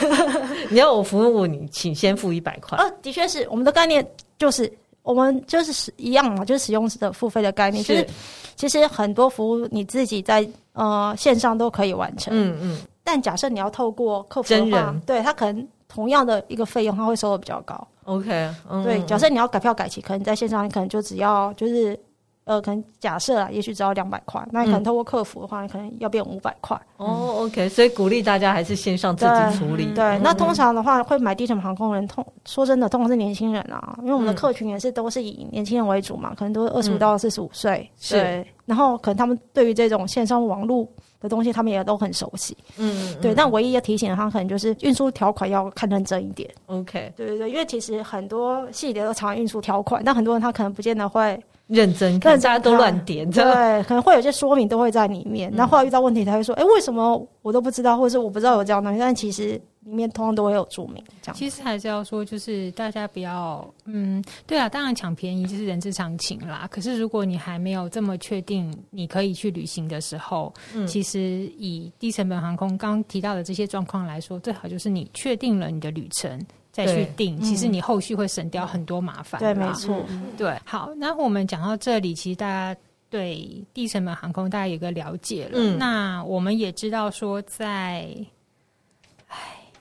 [0.70, 2.78] 你要我服务你，请先付一百块。
[2.78, 4.06] 呃，的确是，我们的概念
[4.38, 4.72] 就是
[5.02, 8.06] 我们就是使一样嘛，就是使用的付费的概念，就是
[8.54, 12.78] 其实很多服务你自己在呃线上都可以完成，嗯嗯。
[13.02, 17.86] 但假设你要透过客服的话，对他可能同样的一个费用，他会收的比较高。
[18.02, 21.98] OK，嗯，对，假设你要改票改期，可能在线上你可能就只要就是，
[22.46, 26.80] 呃，可能假设啊，也许只要两百块，那你可能透过客服的话，你可能要变五百块。
[26.96, 29.86] 哦，OK，所以鼓励大家还是线上自己处理。
[29.94, 37.90] 对，嗯、那通常的话，会买低成本航空人，通说真的，通常是年轻人啊，因为我们的客群也是都是以年轻人为主嘛，可能都是二十五到四十五岁。
[38.08, 40.88] 对，然后可能他们对于这种线上网络。
[41.18, 43.34] 的东西他们也都很熟悉，嗯，对。
[43.34, 46.48] 但唯一要提醒的，他可能就是运输条款要看认真一点。
[46.66, 53.44] OK，对对对，因为其实很多细节都藏运输条款，但很多人他可能不见得会认真看，大家都乱点，对，
[53.84, 55.50] 可能会有些说明都会在里面。
[55.54, 59.60] 那、嗯、后来遇到问题，他会说：“哎、欸，为什么我都不知道，或者是我不知道有这样的东西？”但其实。
[59.86, 61.36] 里面通常都会有注明，这样。
[61.36, 66.66] 其实还是要说，就是大家不要，嗯，对啊，当然抢便宜就是人之常情啦。
[66.68, 79.38] 可是如果你还没有这么确定你可以去旅行的时候，嗯，其实以低成本航空刚提到的这些状况来说，最好就是你确定了你的旅程再去定，其实你后续会省掉很多麻烦。
[79.38, 80.04] 对，没错。
[80.36, 85.52] 对，好，那我们讲到这里，其实大家对低成本航空大家有个了解了。
[85.54, 88.08] 嗯，那我们也知道说在。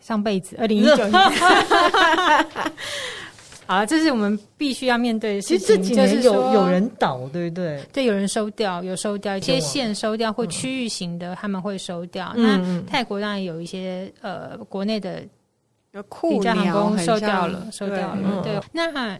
[0.06, 1.12] 上辈子， 二零一九年，
[3.66, 5.60] 好了，这是我们必须要面对的事情。
[5.60, 7.84] 其实这几年有有人倒，对不对？
[7.92, 12.32] 对，有人收掉，有收掉一些线收掉或区域型的，他们会收掉。
[12.36, 15.24] 那泰国当然有一些呃，国内的
[16.08, 18.42] 酷家航空收掉了，收掉了。
[18.44, 19.18] 对，那。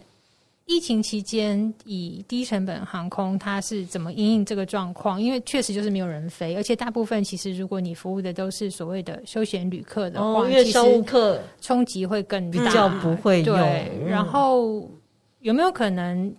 [0.66, 5.22] 疫情期间，以低成本航空，它是怎么因应这个状况？
[5.22, 13.56] 因为确实就是没有人飞，而且大部分其实如果你服务的都是所谓的休闲旅客的话，哦、因为商务客冲击会更大，比较不会用。
[13.56, 14.90] 对，然后
[15.38, 16.34] 有没有可能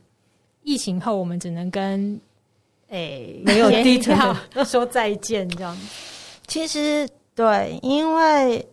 [0.63, 2.19] 疫情后我们只能跟
[2.89, 4.13] 诶、欸、没有低成
[4.53, 5.77] 本说再见这样？
[6.47, 8.67] 其实对，因为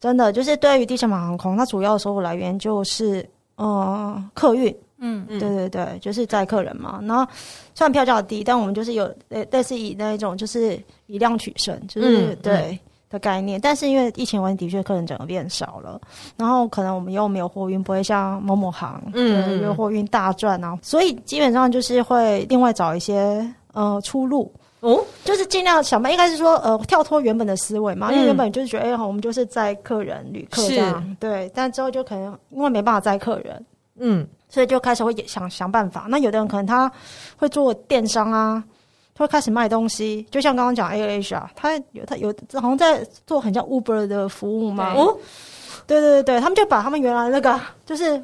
[0.00, 4.74] 真的就是对于低成本航空，它主要的收入来源就是呃客运。
[4.98, 7.00] 嗯，对对对，就是载客人嘛。
[7.02, 7.26] 然后
[7.74, 12.78] 虽然票价低，但我们就是有类类似以那一种就是以量取胜，就是、嗯、对、嗯、
[13.10, 13.60] 的概念。
[13.60, 16.00] 但是因为疫情关系，的确客人整个变少了。
[16.36, 24.50] 然后可能我们又没有货运，不会像某某行，嗯，因为货运大赚啊，所以基本上就是会另外找一些呃出路。
[24.80, 33.64] 哦，就是尽量想办法，应该是说呃跳脱原本的思维嘛，因为原本就是觉得哎，我们就是载客人、旅客这样，对，但之后就可能因为没办法载客人，
[33.98, 36.06] 嗯，所以就开始会想想办法。
[36.08, 36.88] 那有的人可能他
[37.36, 38.62] 会做电商啊，
[39.12, 45.18] 他会开始卖东西，就像刚刚讲 AirAsia 啊，他有他有好像在做很像 Uber 的服务嘛，哦，
[45.88, 48.22] 对对对对，他们就把他们原来那个就是。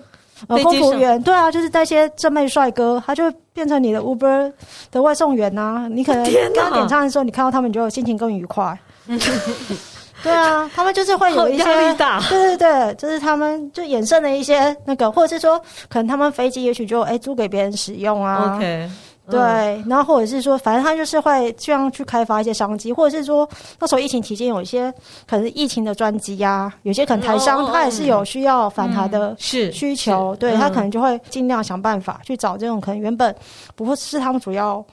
[0.49, 4.51] 呃，空服员对啊，就是带些正妹帅哥，他就变成你的 Uber
[4.91, 5.89] 的外送员呐、啊。
[5.89, 6.25] 你可能
[6.55, 8.81] 刚点餐的时候，你看到他们，就心情更愉快。
[10.23, 15.59] 对啊，他们就是会有一些压力大，对对对，就是他们就衍生了一些那个，或者是说，
[15.89, 18.55] 可能他们飞机也许就哎、欸、租给别人使用啊。
[18.57, 18.91] OK。
[19.31, 19.41] 对，
[19.87, 23.49] 然后或者是说，反正他就是会这样去开发一些商机，或者是说，
[23.79, 24.93] 那时候疫情期间有一些
[25.25, 33.33] 可能疫情的专机呀，有些可能台商他也是有需要返台的是需求，对他可能就会尽量想办法去找这种可能原本
[33.77, 34.85] 不是他们主要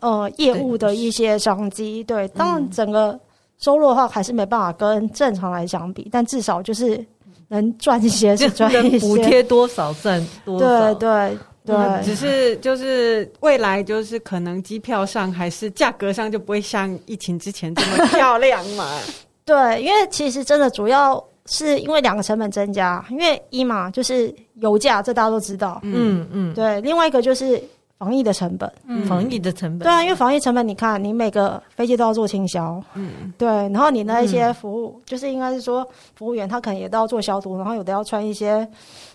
[0.00, 2.02] 呃业务的一些商机。
[2.02, 3.16] 对，当然整个
[3.58, 7.04] 收入的话还是没办法跟正常来相比，但至少就是
[7.48, 11.38] 能赚一些 是赚一些，补贴多少赚多少，对对。
[11.64, 18.98] 对、嗯，只是就是未来就是可能机票上还是价格上就不会像疫情之前这么漂亮嘛。
[19.44, 25.78] 对，因为其实真的主要是因为两个成本增加，因为一嘛就是油价，这大家都知道。
[25.82, 27.62] 嗯嗯，对，另外一个就是
[27.98, 29.80] 防疫的成本，嗯、防疫的成本。
[29.80, 38.66] 对啊，因为防疫成本，你看你每个飞机都要做清消，嗯，对，然后你那一些服务，嗯、就是应该是说服务员他可能也都要做消毒，然后有的要穿一些。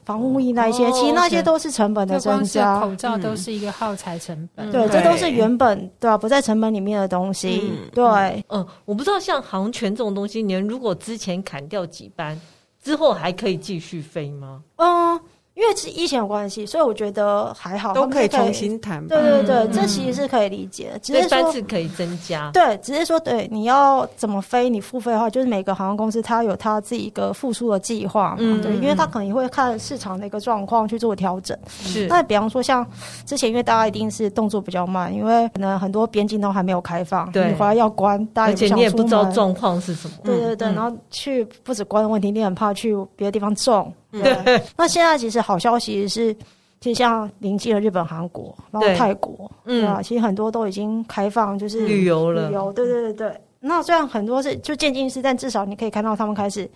[0.05, 2.81] 防护衣那一些，哦、其实那些都是成本的增加。
[2.81, 6.17] 口罩都是一个耗材成本，嗯、对，这都是原本对、啊？
[6.17, 7.71] 不在成本里面的东西。
[7.71, 12.38] 嗯、对，嗯，我不知道像航权这种东西，你们如果之前砍掉几班，
[12.84, 14.61] 之后还可以继续飞吗？
[14.75, 15.17] 嗯。
[15.55, 19.05] 因为是疫情有关系，所以我觉得还好，都可以重新谈。
[19.07, 22.49] 对对对，这其实是可以理解的，只是说班次可以增加。
[22.51, 28.59] 对，只是说对你要怎么飞，你付费的话，就是每个航空公司它有它自己一个复苏的计划嘛。
[28.63, 31.55] 对，因为它可能也会看市场的一个状况去做调整。
[31.67, 32.07] 是。
[32.07, 32.85] 那比方说像
[33.25, 40.15] 之前，因为大家一定是动作比较慢，因为可能很多边境都还没有开放，对，你回来要关，大家而且你也不知道状况是什么。
[40.23, 43.93] 对对对，然后去不止关的问题，你很怕去别的地方中。
[44.22, 46.34] 对，那现在其实好消息是，
[46.80, 52.49] 其实像临近的日本、韩国，然后泰国，对，对啊，其实很多都已经开放，就是旅游了。
[52.49, 53.41] 旅游，对对对对。
[53.66, 56.70] 那虽然很多是就渐进式，但至少你可以看到他们开始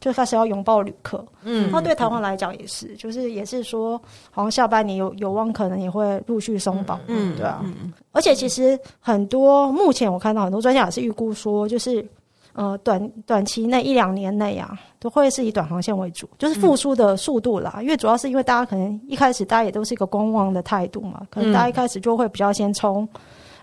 [0.00, 1.24] 就开始要拥抱旅客。
[1.44, 3.96] 嗯，那对台湾来讲也是，就是也是说，
[4.32, 7.00] 好像下半年有有望可能也会陆续松绑。
[7.06, 7.60] 嗯，对啊。
[7.62, 12.04] 嗯，而且其实很多目前我看到很多专家也是预估说，就是。
[12.54, 17.74] 呃，短短期内一两年内啊，都会是以短航线为主，就是复苏的速度啦。
[17.78, 23.08] 嗯、因为主要是因为大家可能一开始大家也都是一个观望的态度嘛，可能大家一开始就会比较先冲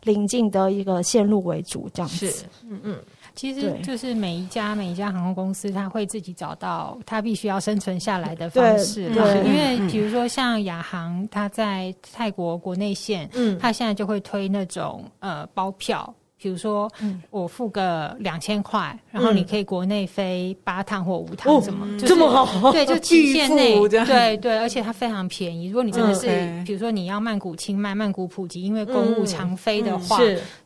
[0.04, 2.32] 临近的一个线路为主这样子。
[2.32, 2.98] 是，嗯嗯，
[3.36, 9.10] 其实就是每一家每一家航空公司，他会自己找到他必须要生存下来的方式。
[9.10, 16.12] 对，对因为比如说像亚航，它在泰国国内线，嗯，他现在就会推那种呃包票。
[16.42, 16.90] 比如说，
[17.30, 22.72] 我付个两千块，然后你可以国内飞八趟或五趟，什么这么好？
[22.72, 25.68] 对，就期限内， 对对，而且它非常便宜。
[25.68, 30.18] 如果你真的是，比如说你要曼谷、清迈、曼谷普吉，因为公务常飞的话，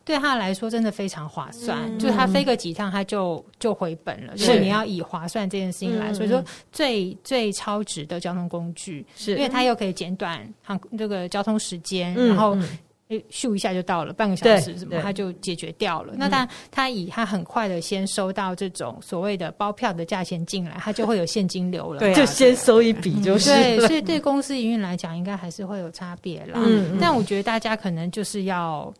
[0.04, 1.76] 对他来说真的非常划算。
[1.98, 4.36] 就是他飞个几趟，他就就回本了。
[4.36, 12.56] 所以你要以划算这件事情来，所以说最最超值的交通工具，是因为它又可以减短航这个交通时间，然后。
[13.08, 16.14] 诶，咻一下就到了，半个小时什么，它就解决掉了。
[16.16, 23.50] 那他他以他很快的先收到这种所谓的包票的价钱进来，他就会有现金流了，对，就先收一笔就是。
[23.50, 26.54] 对，所以对公司营运来讲，应该还是会有差别啦。
[26.54, 28.90] 嗯，但我觉得大家可能就是要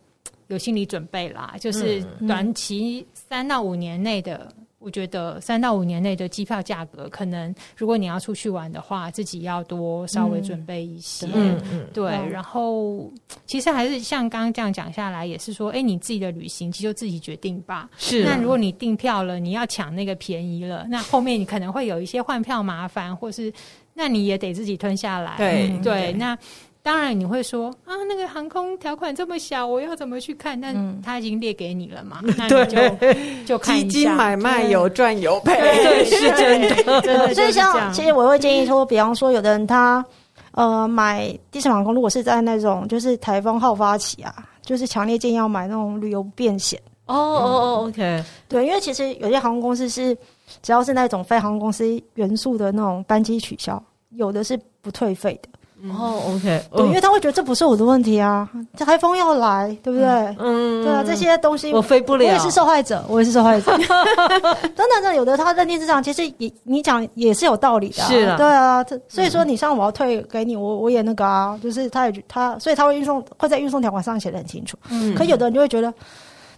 [0.47, 4.47] 有心理准备啦，就是短期三到五年内的。
[4.85, 11.27] 我觉得三到五年内的机票价格，可能如果你要出去玩的话，自己要多稍微准备一些。
[11.33, 12.11] 嗯嗯，对。
[12.29, 13.11] 然后
[13.47, 17.89] 其实还是像刚刚这样讲下来，也是说，哎，你自己的旅行其实就自己决定吧。
[17.97, 18.23] 是。
[18.23, 23.51] 那如果你订票了，你要抢那个便宜了，那后面你可能会有一些换票麻烦，或是
[23.95, 25.35] 那你也得自己吞下来。
[25.35, 26.37] 对对，那。
[26.85, 30.59] 当然你会说啊，那个航空条款这么小，我要怎么去看？
[30.61, 33.87] 但他已经列给你了嘛，嗯、 那你就就看一下。
[33.87, 36.61] 基金买卖有赚有赔，对，是真
[37.01, 37.33] 的。
[37.33, 40.05] 所以像其实我会建议说，比方说有的人他
[40.51, 46.79] 呃买低程航空，如果是在那种就是台风好发起啊，就是强烈建议要买那种旅游不便险。
[47.07, 50.15] 哦哦哦，OK，对，因为其实有些航空公司是
[50.61, 53.81] 只要是那种非航空公司元素的那种班机取消，
[54.11, 55.49] 有的是不退费的。
[55.89, 60.07] 哦，OK，对，因为他会觉得这不是我的问题啊，这台风要来，对不对？
[60.39, 63.71] 嗯，对啊，这些东西我飞不了，我也是受害者，我也是受害者。
[63.77, 74.77] 真的，真的，有的他认定是这样其实也你讲也是有道理的，是啊，对啊，这所以说你像我要退给你，我我也那个啊，就是他也他，所以他会运送会在运送条款上写的很清楚。
[74.89, 75.93] 嗯，可有的人就会觉得。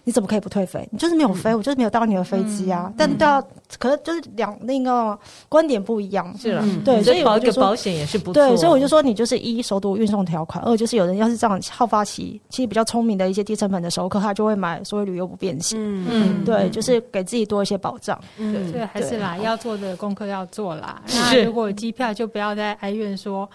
[0.08, 0.88] 你怎么可以不退费？
[0.90, 2.84] 你就是没有飞，嗯、我就是没有搭你的飞机啊！
[2.86, 3.44] 嗯、但对啊，
[3.78, 5.18] 可是就是两那个
[5.50, 8.32] 观点不一样，是了，对，所以保一个保险也是不错。
[8.32, 15.78] 对，所以我就说你就是一首读运送条款，二就是有人要是这样好发期，其实比较聪明的一些低成本的熟客，他就会买所谓旅游不便险。
[15.78, 18.18] 嗯嗯，对，就是给自己多一些保障。
[18.38, 21.02] 嗯，对，还是啦，要做的功课要做啦。
[21.12, 23.46] 那如果机票就不要再哀怨说。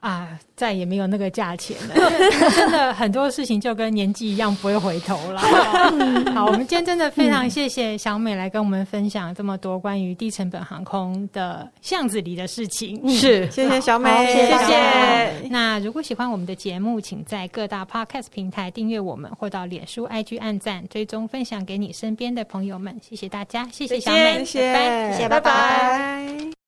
[0.00, 1.94] 啊，再也没有那个价钱了。
[2.50, 5.40] 真的很多事情就跟年纪一样，不会回头了。
[6.34, 13.08] 好，我们今天真的非常谢谢小美来跟我们分享这么多关于低成本航空的巷子里的事情。
[13.10, 15.48] 是，谢谢小美，谢谢。
[15.50, 22.98] 那如果喜欢我们的节目，请在各大 Podcast 平台订阅我们，或到脸书、IG 按赞、追踪、分享给你身边的朋友们。
[23.02, 26.59] 谢谢大家，谢谢小美，谢谢，谢谢，拜拜。